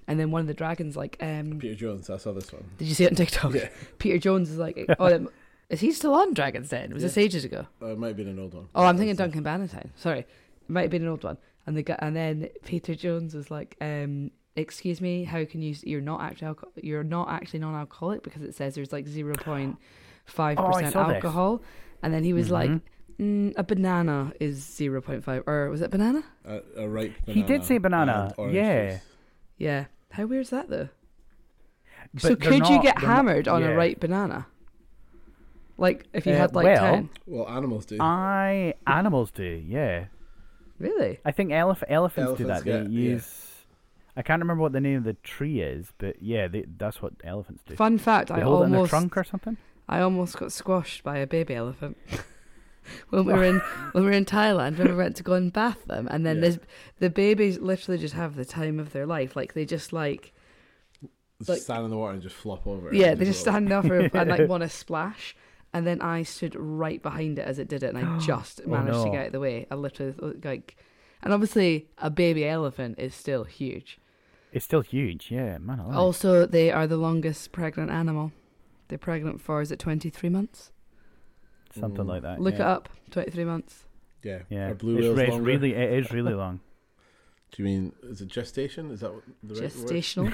and 0.07 0.19
then 0.19 0.31
one 0.31 0.41
of 0.41 0.47
the 0.47 0.53
dragons 0.53 0.95
like 0.95 1.17
um, 1.21 1.57
Peter 1.59 1.75
Jones, 1.75 2.09
I 2.09 2.17
saw 2.17 2.31
this 2.33 2.51
one. 2.53 2.63
did 2.77 2.87
you 2.87 2.93
see 2.95 3.05
it 3.05 3.11
on 3.11 3.15
TikTok? 3.15 3.53
Yeah. 3.53 3.69
Peter 3.99 4.17
Jones 4.17 4.49
is 4.49 4.57
like, 4.57 4.85
oh, 4.99 5.15
um, 5.15 5.29
is 5.69 5.79
he 5.79 5.91
still 5.91 6.13
on 6.13 6.33
Dragon's 6.33 6.69
Den? 6.69 6.93
Was 6.93 7.03
this 7.03 7.17
Yeah. 7.17 7.23
ages 7.23 7.45
ago? 7.45 7.65
Uh, 7.81 7.87
it 7.87 7.97
might 7.97 8.09
have 8.09 8.17
been 8.17 8.27
an 8.27 8.39
old 8.39 8.53
one. 8.53 8.67
Oh, 8.75 8.83
I'm 8.85 8.97
thinking 8.97 9.15
Duncan 9.15 9.43
Bannatyne. 9.43 9.89
Sorry, 9.95 10.19
it 10.19 10.27
might 10.69 10.81
have 10.83 10.91
been 10.91 11.01
an 11.03 11.07
old 11.09 11.23
one. 11.23 11.37
And 11.65 11.75
the 11.77 11.81
guy, 11.83 11.95
and 11.99 12.15
then 12.15 12.49
Peter 12.65 12.93
Jones 12.93 13.33
was 13.33 13.49
like, 13.49 13.77
um, 13.79 14.31
"Excuse 14.57 14.99
me, 14.99 15.23
how 15.23 15.45
can 15.45 15.61
you? 15.61 15.73
You're 15.83 16.01
not 16.01 16.21
actually 16.21 16.53
alco- 16.53 16.71
you're 16.75 17.03
not 17.05 17.29
actually 17.29 17.59
non-alcoholic 17.61 18.21
because 18.21 18.41
it 18.43 18.53
says 18.53 18.75
there's 18.75 18.91
like 18.91 19.07
zero 19.07 19.33
point 19.35 19.77
five 20.25 20.57
Oh, 20.59 20.67
percent 20.71 20.93
saw 20.93 21.07
this. 21.07 21.15
alcohol." 21.15 21.61
And 22.01 22.13
then 22.13 22.23
he 22.23 22.33
was 22.33 22.51
like, 22.51 22.69
Mhm. 22.69 22.81
mm, 23.19 23.53
"A 23.57 23.63
banana 23.63 24.33
is 24.39 24.57
zero 24.63 25.01
point 25.01 25.23
five, 25.23 25.43
or 25.47 25.69
was 25.69 25.81
it 25.81 25.89
banana? 25.91 26.23
A, 26.45 26.61
a 26.77 26.87
ripe 26.87 27.13
banana. 27.25 27.33
He 27.33 27.43
did 27.43 27.63
say 27.63 27.77
banana, 27.77 28.33
yeah. 28.51 28.91
juice. 28.91 29.01
Yeah. 29.57 29.85
How 30.11 30.25
weird 30.25 30.41
is 30.43 30.49
that 30.51 30.69
though? 30.69 30.89
But 32.13 32.21
so 32.21 32.27
they're 32.35 32.51
could 32.51 32.67
you 32.69 32.81
get 32.81 32.97
they're 32.99 33.07
not- 33.09 33.15
hammered 33.15 33.47
on 33.47 33.61
yeah. 33.61 33.69
a 33.69 33.75
ripe 33.75 33.99
banana? 33.99 34.47
Like 35.77 36.05
if 36.13 36.25
you 36.27 36.33
Uh, 36.33 36.37
had 36.37 36.55
like 36.55 36.65
well, 36.65 36.77
ten? 36.93 37.09
Well, 37.25 37.49
animals 37.49 37.85
do. 37.85 37.97
I 37.99 38.75
animals 38.85 39.31
do, 39.31 39.43
yeah. 39.43 40.05
Really? 40.79 41.19
I 41.25 41.31
think 41.31 41.51
elef- 41.51 41.83
elephants, 41.87 42.37
do 42.37 42.43
Elephants 42.45 42.47
that. 42.47 42.63
They 42.65 42.83
get- 42.83 42.91
yeah. 42.91 43.11
use. 43.13 43.49
I 44.15 44.21
can't 44.21 44.39
remember 44.41 44.61
what 44.61 44.73
the 44.73 44.81
name 44.81 44.97
of 44.99 45.03
the 45.05 45.13
tree 45.15 45.61
is, 45.61 45.91
but 45.97 46.21
yeah, 46.21 46.47
they, 46.47 46.65
that's 46.77 47.01
what 47.01 47.13
elephants 47.23 47.63
do. 47.65 47.75
Fun 47.75 47.97
fact: 47.97 48.29
They 48.29 48.35
I 48.35 48.39
hold 48.41 48.61
it 48.61 48.65
in 48.65 48.71
their 48.71 48.79
almost 48.79 48.89
trunk 48.91 49.17
or 49.17 49.23
something. 49.23 49.57
I 49.87 49.99
almost 49.99 50.37
got 50.37 50.51
squashed 50.51 51.03
by 51.03 51.17
a 51.17 51.27
baby 51.27 51.53
elephant 51.55 51.97
when 53.09 53.25
we 53.25 53.33
were 53.33 53.43
in 53.43 53.59
when 53.93 54.03
we 54.03 54.09
were 54.09 54.15
in 54.15 54.25
Thailand. 54.25 54.77
When 54.77 54.87
we 54.89 54.95
went 54.95 55.15
to 55.17 55.23
go 55.23 55.33
and 55.33 55.51
bath 55.51 55.85
them, 55.85 56.07
and 56.09 56.25
then 56.25 56.37
Yeah. 56.37 56.41
this 56.41 56.59
the 56.99 57.09
babies 57.09 57.59
literally 57.59 57.97
just 57.99 58.13
have 58.13 58.35
the 58.35 58.45
time 58.45 58.79
of 58.79 58.93
their 58.93 59.05
life. 59.05 59.35
Like 59.35 59.53
they 59.53 59.65
just 59.65 59.91
like 59.93 60.33
like- 61.47 61.59
stand 61.61 61.83
in 61.85 61.89
the 61.91 61.97
water 61.97 62.13
and 62.13 62.21
just 62.21 62.35
flop 62.35 62.65
over. 62.65 62.93
yeah, 62.93 63.07
and 63.11 63.19
they 63.19 63.25
just 63.25 63.41
stand 63.41 63.67
there 63.69 63.79
and 64.13 64.29
like 64.29 64.47
want 64.49 64.63
to 64.63 64.69
splash. 64.69 65.35
And 65.75 65.87
then 65.87 66.01
I 66.01 66.21
stood 66.21 66.55
right 66.55 67.01
behind 67.01 67.39
it 67.39 67.47
as 67.47 67.57
it 67.57 67.67
did 67.67 67.81
it, 67.83 67.95
and 67.95 67.97
I 67.97 68.15
oh, 68.15 68.19
just 68.19 68.61
Oh, 68.65 68.69
managed 68.69 69.03
to 69.03 69.09
get 69.09 69.19
out 69.21 69.25
of 69.27 69.31
the 69.33 69.39
way. 69.39 69.65
I 69.71 69.75
literally 69.75 70.13
like, 70.43 70.77
and 71.23 71.33
obviously 71.33 71.87
a 71.97 72.09
baby 72.11 72.47
elephant 72.47 72.99
is 72.99 73.15
still 73.15 73.43
huge. 73.43 73.97
It's 74.51 74.65
still 74.65 74.81
huge, 74.81 75.31
yeah, 75.31 75.57
man. 75.57 75.79
Also, 75.79 76.45
they 76.45 76.69
are 76.71 76.85
the 76.85 76.95
longest 76.97 77.51
pregnant 77.51 77.89
animal. 77.89 78.31
They're 78.87 78.97
pregnant 78.97 79.41
for 79.41 79.61
is 79.61 79.71
it 79.71 79.79
twenty 79.79 80.09
three 80.09 80.29
months? 80.29 80.71
something 81.73 82.05
Mm. 82.05 82.09
like 82.09 82.21
that. 82.21 82.39
Look 82.39 82.55
yeah. 82.55 82.61
it 82.61 82.67
up. 82.67 82.89
Twenty 83.09 83.31
three 83.31 83.45
months. 83.45 83.85
Yeah. 84.21 84.39
Yeah, 84.49 84.69
Are 84.69 84.75
blue 84.75 84.97
it's, 84.97 85.19
it's 85.19 85.37
really, 85.37 85.73
it 85.73 85.91
is 85.91 86.11
really 86.11 86.33
long. 86.33 86.59
Do 87.51 87.61
you 87.61 87.65
mean 87.65 87.93
is 88.03 88.21
it 88.21 88.27
gestation? 88.29 88.89
Is 88.91 89.01
that 89.01 89.13
what 89.13 89.23
the 89.43 89.53
word? 89.55 89.63
Gestational. 89.63 90.33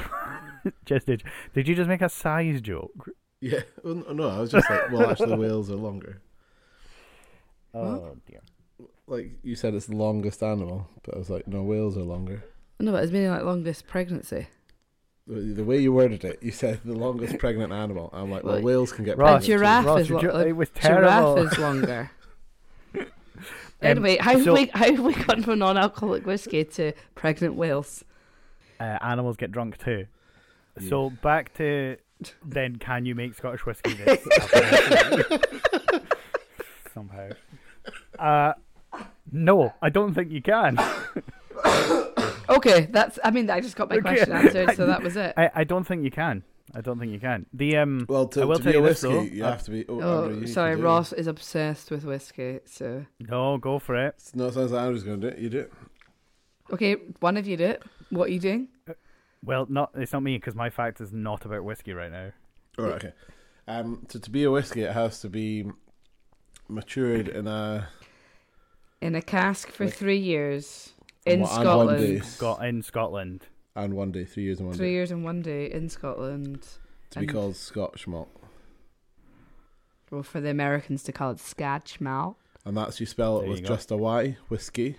just 0.85 1.05
did. 1.05 1.23
Did 1.53 1.67
you 1.67 1.75
just 1.75 1.88
make 1.89 2.01
a 2.01 2.09
size 2.09 2.62
joke? 2.62 3.09
Yeah. 3.41 3.62
Well, 3.83 3.95
no, 3.95 4.12
no, 4.13 4.29
I 4.29 4.39
was 4.39 4.51
just 4.51 4.69
like, 4.69 4.91
well, 4.91 5.09
actually, 5.09 5.38
whales 5.38 5.69
are 5.69 5.75
longer. 5.75 6.21
Oh 7.73 8.15
dear. 8.27 8.41
Like 9.07 9.31
you 9.43 9.55
said, 9.55 9.73
it's 9.73 9.88
the 9.88 9.95
longest 9.95 10.43
animal, 10.43 10.88
but 11.03 11.15
I 11.15 11.17
was 11.17 11.29
like, 11.29 11.47
no, 11.47 11.63
whales 11.63 11.97
are 11.97 12.03
longer. 12.03 12.43
No, 12.79 12.91
but 12.91 13.03
it's 13.03 13.12
meaning 13.12 13.29
like 13.31 13.43
longest 13.43 13.88
pregnancy. 13.88 14.47
The 15.29 15.53
the 15.53 15.63
way 15.63 15.77
you 15.77 15.93
worded 15.93 16.25
it, 16.25 16.39
you 16.41 16.51
said 16.51 16.79
the 16.83 16.95
longest 16.95 17.37
pregnant 17.37 17.71
animal. 17.71 18.09
I'm 18.13 18.31
like, 18.31 18.43
well, 18.43 18.55
Well, 18.55 18.63
whales 18.63 18.91
can 18.91 19.05
get 19.05 19.17
Ross, 19.17 19.43
A 19.43 19.47
pregnant. 19.47 19.59
giraffe 19.59 19.85
Ross, 19.85 20.01
is 20.01 20.09
your 20.09 20.19
lo- 20.21 20.23
jo- 20.31 20.39
it 20.39 20.51
was 20.53 20.69
giraffe 20.71 21.37
is 21.51 21.57
longer. 21.59 22.09
anyway, 23.81 24.17
how 24.17 24.33
so- 24.33 24.39
have 24.39 24.53
we 24.55 24.65
how 24.73 24.85
have 24.95 24.99
we 24.99 25.13
gone 25.13 25.43
from 25.43 25.59
non-alcoholic 25.59 26.25
whiskey 26.25 26.63
to 26.65 26.93
pregnant 27.15 27.53
whales? 27.55 28.03
Uh, 28.79 28.97
animals 29.01 29.37
get 29.37 29.51
drunk 29.51 29.77
too. 29.77 30.07
So 30.87 31.09
back 31.09 31.53
to 31.57 31.97
then, 32.45 32.77
can 32.77 33.05
you 33.05 33.13
make 33.13 33.35
Scottish 33.35 33.65
whiskey? 33.65 33.93
This 33.93 34.25
somehow. 36.93 37.29
Uh, 38.17 38.53
no, 39.31 39.73
I 39.81 39.89
don't 39.89 40.13
think 40.13 40.31
you 40.31 40.41
can. 40.41 40.77
Okay, 42.49 42.88
that's. 42.91 43.19
I 43.23 43.31
mean, 43.31 43.49
I 43.49 43.59
just 43.62 43.75
got 43.75 43.89
my 43.89 43.97
Okay. 43.97 44.01
question 44.15 44.31
answered, 44.31 44.75
so 44.75 44.85
that 44.91 45.01
was 45.03 45.15
it. 45.15 45.33
I, 45.38 45.51
I 45.55 45.63
don't 45.63 45.85
think 45.85 46.03
you 46.03 46.12
can. 46.12 46.43
I 46.75 46.81
don't 46.81 46.99
think 46.99 47.12
you 47.12 47.19
can. 47.19 47.45
The 47.53 47.77
um. 47.77 48.05
Well, 48.09 48.27
to, 48.27 48.41
I 48.41 48.45
will 48.45 48.57
to 48.57 48.63
tell 48.63 48.71
be 48.73 48.77
a 48.77 48.81
this, 48.81 49.03
whiskey, 49.03 49.13
though. 49.29 49.35
you 49.35 49.43
Uh, 49.45 49.51
have 49.51 49.63
to 49.63 49.71
be. 49.71 49.85
Oh, 49.88 50.01
Oh, 50.01 50.17
Andrew, 50.23 50.33
you 50.35 50.39
need 50.41 50.47
to 50.47 50.53
sorry, 50.53 50.75
do 50.75 50.81
it. 50.81 50.85
Ross 50.85 51.13
is 51.13 51.27
obsessed 51.27 51.91
with 51.91 52.03
whiskey. 52.05 52.59
So 52.65 53.05
No, 53.19 53.57
go 53.57 53.79
for 53.79 53.95
it. 53.95 54.15
No, 54.35 54.47
it 54.47 54.53
sounds 54.53 54.71
like 54.71 54.81
Andrew's 54.83 55.03
going 55.03 55.21
to 55.21 55.29
do 55.31 55.35
it. 55.35 55.39
You 55.41 55.49
do 55.49 55.59
it. 55.59 55.73
okay, 56.71 56.93
one 57.19 57.38
of 57.38 57.47
you 57.47 57.57
do 57.57 57.65
it. 57.65 57.83
What 58.12 58.29
are 58.29 58.31
you 58.31 58.39
doing? 58.39 58.67
Well, 59.43 59.65
not 59.69 59.91
it's 59.95 60.12
not 60.13 60.21
me 60.23 60.38
because 60.38 60.55
my 60.55 60.69
fact 60.69 60.99
is 61.01 61.12
not 61.13 61.45
about 61.45 61.63
whiskey 61.63 61.93
right 61.93 62.12
now. 62.12 62.31
All 62.77 62.85
right, 62.85 62.93
okay. 62.95 63.13
Um, 63.67 64.05
to 64.09 64.19
to 64.19 64.29
be 64.29 64.43
a 64.43 64.51
whiskey, 64.51 64.81
it 64.81 64.93
has 64.93 65.21
to 65.21 65.29
be 65.29 65.65
matured 66.67 67.27
in 67.27 67.47
a 67.47 67.88
In 69.01 69.15
a 69.15 69.21
cask 69.21 69.69
for 69.71 69.85
Like- 69.85 69.93
three 69.93 70.17
years 70.17 70.93
and 70.97 70.98
in 71.33 71.39
one- 71.41 71.49
and 71.59 71.67
one 71.87 71.97
day. 71.97 72.19
Scotland. 72.19 72.37
Got 72.59 72.65
in 72.67 72.81
Scotland. 72.81 73.45
and 73.75 73.93
one 73.93 74.11
day, 74.11 74.25
three 74.25 74.43
years 74.43 74.59
and 74.59 74.67
one 74.67 74.77
Three 74.77 74.87
day, 74.87 74.93
years 74.93 75.11
and 75.11 75.23
one 75.23 75.41
day 75.41 75.71
in 75.71 75.89
Scotland. 75.89 76.67
to 77.11 77.19
be 77.19 77.25
and- 77.25 77.33
called 77.33 77.55
Scotch 77.55 78.07
malt, 78.07 78.29
Well, 80.11 80.23
for 80.23 80.41
the 80.41 80.49
Americans 80.49 81.03
to 81.03 81.11
call 81.11 81.31
it 81.31 81.39
Scotch 81.39 82.01
malt. 82.01 82.37
and 82.65 82.75
that's 82.75 82.99
you 82.99 83.05
spell 83.05 83.37
it 83.37 83.41
There 83.41 83.49
with 83.51 83.61
go. 83.63 83.67
just 83.67 83.91
a 83.91 83.97
Y, 83.97 84.37
whiskey, 84.49 84.95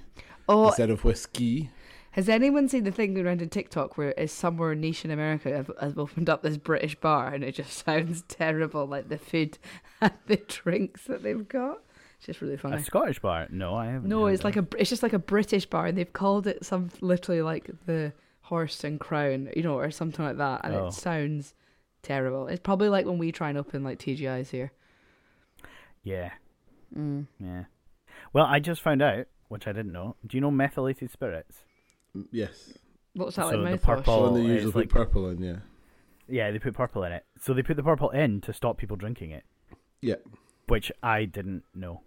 Oh, 0.49 0.69
instead 0.69 0.91
of 0.91 1.05
whiskey. 1.05 1.71
Has 2.13 2.29
anyone 2.29 2.69
seen 2.69 2.83
the 2.85 2.91
thing 2.91 3.15
going 3.15 3.27
around 3.27 3.41
in 3.43 3.51
TikTok 3.51 3.97
where 3.97 4.13
it's 4.17 4.33
somewhere 4.33 4.75
niche 4.75 5.05
in 5.05 5.13
America 5.13 5.55
have, 5.55 5.71
have 5.81 5.97
opened 5.99 6.29
up 6.29 6.43
this 6.43 6.57
British 6.57 6.97
bar 6.97 7.33
and 7.33 7.45
it 7.45 7.55
just 7.55 7.73
sounds 7.85 8.23
terrible, 8.23 8.87
like 8.87 9.09
the 9.09 9.19
food 9.19 9.59
and 10.01 10.13
the 10.27 10.37
drinks 10.37 11.05
that 11.05 11.23
they've 11.23 11.47
got? 11.49 11.81
It's 12.21 12.27
just 12.27 12.43
really 12.43 12.59
funny. 12.59 12.77
A 12.77 12.85
Scottish 12.85 13.19
bar? 13.19 13.47
No, 13.51 13.75
I 13.75 13.87
haven't. 13.87 14.07
No, 14.09 14.27
it's 14.27 14.41
of 14.43 14.45
like 14.45 14.57
a 14.57 14.67
it's 14.79 14.91
just 14.91 15.03
like 15.03 15.15
a 15.15 15.19
British 15.19 15.65
bar, 15.65 15.87
and 15.87 15.97
they've 15.97 16.13
called 16.13 16.47
it 16.47 16.65
some 16.67 16.91
literally 17.01 17.41
like 17.41 17.71
the 17.87 18.13
Horse 18.43 18.85
and 18.85 19.01
Crown, 19.01 19.49
you 19.57 19.63
know, 19.63 19.79
or 19.79 19.91
something 19.91 20.23
like 20.25 20.37
that, 20.37 20.61
and 20.65 20.75
Oh. 20.75 20.89
it 20.89 20.93
sounds 20.93 21.55
terrible. 22.03 22.47
It's 22.47 22.61
probably 22.61 22.91
like 22.91 23.07
when 23.07 23.17
we 23.17 23.33
try 23.33 23.49
and 23.49 23.57
open 23.57 23.83
like 23.83 23.99
TGI's 23.99 24.51
here. 24.51 24.71
Yeah. 26.03 26.31
Mm. 26.97 27.27
Yeah. 27.39 27.65
Well, 28.35 28.45
I 28.45 28.59
just 28.59 28.83
found 28.83 29.01
out, 29.01 29.27
which 29.49 29.67
I 29.67 29.73
didn't 29.73 29.93
know. 29.93 30.17
Do 30.27 30.37
you 30.37 30.41
know 30.43 30.51
methylated 30.51 31.11
spirits? 31.11 31.65
Yes. 32.31 32.75
What's 33.15 33.37
that 33.37 33.49
So 33.51 33.57
like 33.57 33.81
the 33.81 33.87
purple- 33.87 34.29
So 34.29 34.35
they 34.35 34.41
it's 34.43 34.65
usually 34.65 34.83
like- 34.85 34.91
purple 34.91 35.29
in, 35.31 35.43
yeah. 35.43 35.57
Yeah, 36.29 36.51
they 36.51 36.59
put 36.59 36.75
purple 36.75 37.03
in 37.05 37.13
it. 37.13 37.25
So 37.41 37.55
they 37.55 37.63
put 37.63 37.77
the 37.77 37.83
purple 37.83 38.11
in 38.11 38.41
to 38.43 38.53
stop 38.53 38.77
people 38.79 38.97
drinking 38.97 39.31
it, 39.31 39.45
Yeah. 40.01 40.17
which 40.69 40.93
I 41.03 41.25
didn't 41.25 41.65
know. 41.75 42.03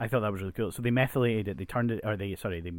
I 0.00 0.08
thought 0.08 0.20
that 0.20 0.32
was 0.32 0.40
really 0.40 0.52
cool. 0.52 0.72
So 0.72 0.82
they 0.82 0.90
methylated 0.90 1.48
it. 1.48 1.58
They 1.58 1.64
turned 1.64 1.90
it, 1.90 2.00
or 2.04 2.16
they 2.16 2.34
sorry, 2.36 2.60
they 2.60 2.72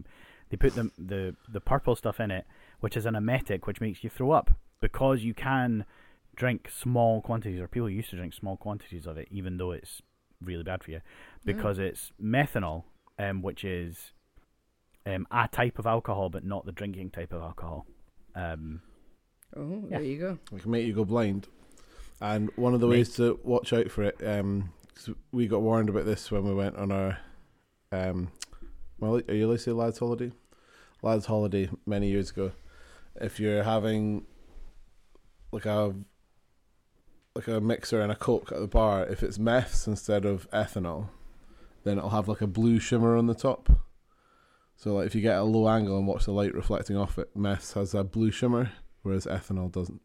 they 0.49 0.57
put 0.57 0.75
the 0.75 0.91
the 0.97 1.35
the 1.51 1.61
purple 1.61 1.95
stuff 1.95 2.19
in 2.19 2.31
it, 2.31 2.45
which 2.79 2.95
is 2.97 3.05
an 3.05 3.15
emetic, 3.15 3.65
which 3.67 3.81
makes 3.81 4.03
you 4.03 4.09
throw 4.09 4.31
up 4.31 4.51
because 4.81 5.23
you 5.23 5.33
can 5.33 5.85
drink 6.35 6.69
small 6.69 7.21
quantities, 7.21 7.59
or 7.59 7.67
people 7.67 7.89
used 7.89 8.09
to 8.09 8.15
drink 8.17 8.33
small 8.33 8.57
quantities 8.57 9.05
of 9.05 9.17
it, 9.17 9.27
even 9.31 9.57
though 9.57 9.71
it's 9.71 10.01
really 10.41 10.63
bad 10.63 10.83
for 10.83 10.91
you, 10.91 10.99
because 11.45 11.79
it's 11.79 12.11
methanol, 12.21 12.83
um, 13.19 13.41
which 13.41 13.63
is 13.63 14.11
um, 15.05 15.27
a 15.31 15.47
type 15.47 15.77
of 15.79 15.85
alcohol, 15.85 16.29
but 16.29 16.43
not 16.43 16.65
the 16.65 16.71
drinking 16.71 17.11
type 17.11 17.31
of 17.33 17.41
alcohol. 17.41 17.85
Um, 18.35 18.81
Oh, 19.55 19.83
Yeah. 19.87 19.99
there 19.99 20.07
you 20.07 20.17
go. 20.19 20.39
It 20.51 20.63
can 20.63 20.71
make 20.71 20.87
you 20.87 20.93
go 20.93 21.05
blind. 21.05 21.47
And 22.19 22.49
one 22.55 22.73
of 22.73 22.79
the 22.79 22.87
ways 22.87 23.15
to 23.17 23.39
watch 23.43 23.71
out 23.71 23.91
for 23.91 24.01
it, 24.03 24.17
um 24.25 24.71
we 25.31 25.47
got 25.47 25.61
warned 25.61 25.89
about 25.89 26.05
this 26.05 26.31
when 26.31 26.43
we 26.43 26.53
went 26.53 26.75
on 26.75 26.91
our, 26.91 27.17
um, 27.91 28.31
well, 28.99 29.21
are 29.27 29.33
you 29.33 29.57
say 29.57 29.71
lads 29.71 29.99
holiday? 29.99 30.31
Lads 31.01 31.25
holiday 31.25 31.69
many 31.85 32.09
years 32.09 32.29
ago. 32.31 32.51
If 33.15 33.39
you're 33.39 33.63
having 33.63 34.25
like 35.51 35.65
a 35.65 35.93
like 37.35 37.47
a 37.47 37.59
mixer 37.59 37.99
and 38.01 38.11
a 38.11 38.15
coke 38.15 38.51
at 38.51 38.59
the 38.59 38.67
bar, 38.67 39.05
if 39.07 39.23
it's 39.23 39.39
meths 39.39 39.87
instead 39.87 40.23
of 40.25 40.49
ethanol, 40.51 41.09
then 41.83 41.97
it'll 41.97 42.11
have 42.11 42.27
like 42.27 42.41
a 42.41 42.47
blue 42.47 42.79
shimmer 42.79 43.17
on 43.17 43.27
the 43.27 43.33
top. 43.33 43.69
So 44.75 44.95
like 44.95 45.07
if 45.07 45.15
you 45.15 45.21
get 45.21 45.37
a 45.37 45.43
low 45.43 45.67
angle 45.67 45.97
and 45.97 46.07
watch 46.07 46.25
the 46.25 46.31
light 46.31 46.53
reflecting 46.53 46.97
off 46.97 47.17
it, 47.17 47.35
meths 47.35 47.73
has 47.73 47.93
a 47.93 48.03
blue 48.03 48.31
shimmer, 48.31 48.71
whereas 49.01 49.25
ethanol 49.25 49.71
doesn't. 49.71 50.01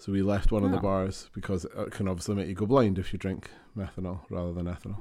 So 0.00 0.12
we 0.12 0.22
left 0.22 0.50
one 0.50 0.64
of 0.64 0.70
the 0.70 0.78
Oh. 0.78 0.80
bars 0.80 1.28
because 1.34 1.66
it 1.66 1.90
can 1.90 2.08
obviously 2.08 2.34
make 2.34 2.48
you 2.48 2.54
go 2.54 2.64
blind 2.64 2.98
if 2.98 3.12
you 3.12 3.18
drink 3.18 3.50
methanol 3.76 4.20
rather 4.30 4.50
than 4.54 4.64
ethanol. 4.64 5.00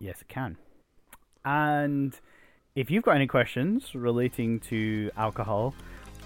Yes, 0.00 0.22
it 0.22 0.28
can. 0.28 0.56
And 1.44 2.18
if 2.74 2.90
you've 2.90 3.02
got 3.04 3.16
any 3.16 3.26
questions 3.26 3.94
relating 3.94 4.58
to 4.60 5.10
alcohol 5.18 5.74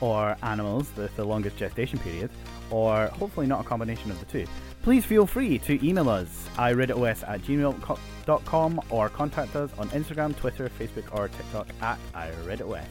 or 0.00 0.36
animals 0.44 0.88
with 0.96 1.14
the 1.16 1.24
longest 1.24 1.56
gestation 1.56 1.98
period, 1.98 2.30
or 2.70 3.06
hopefully 3.08 3.48
not 3.48 3.60
a 3.60 3.64
combination 3.64 4.12
of 4.12 4.20
the 4.20 4.26
two, 4.26 4.46
please 4.82 5.04
feel 5.04 5.26
free 5.26 5.58
to 5.58 5.84
email 5.84 6.08
us, 6.08 6.48
iReadItOS 6.54 7.28
at 7.28 7.42
gmail.com 7.42 8.80
or 8.90 9.08
contact 9.08 9.56
us 9.56 9.70
on 9.78 9.88
Instagram, 9.90 10.36
Twitter, 10.36 10.70
Facebook, 10.78 11.12
or 11.12 11.26
TikTok 11.26 11.66
at 11.80 11.98
iReadItOS. 12.14 12.86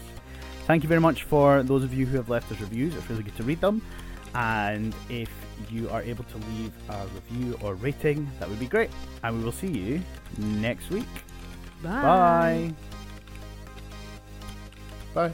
Thank 0.67 0.83
you 0.83 0.89
very 0.89 1.01
much 1.01 1.23
for 1.23 1.63
those 1.63 1.85
of 1.85 1.93
you 1.93 2.05
who 2.05 2.17
have 2.17 2.27
left 2.29 2.51
us 2.51 2.59
reviews. 2.59 2.95
It's 2.95 3.09
really 3.09 3.23
good 3.23 3.35
to 3.37 3.43
read 3.43 3.61
them. 3.61 3.81
And 4.33 4.95
if 5.09 5.29
you 5.69 5.89
are 5.89 6.01
able 6.01 6.23
to 6.25 6.37
leave 6.37 6.73
a 6.89 7.07
review 7.07 7.57
or 7.61 7.75
rating, 7.75 8.29
that 8.39 8.49
would 8.49 8.59
be 8.59 8.67
great. 8.67 8.89
And 9.23 9.37
we 9.37 9.43
will 9.43 9.51
see 9.51 9.67
you 9.67 10.01
next 10.37 10.89
week. 10.89 11.07
Bye. 11.83 12.71
Bye. 15.13 15.29
Bye. 15.29 15.33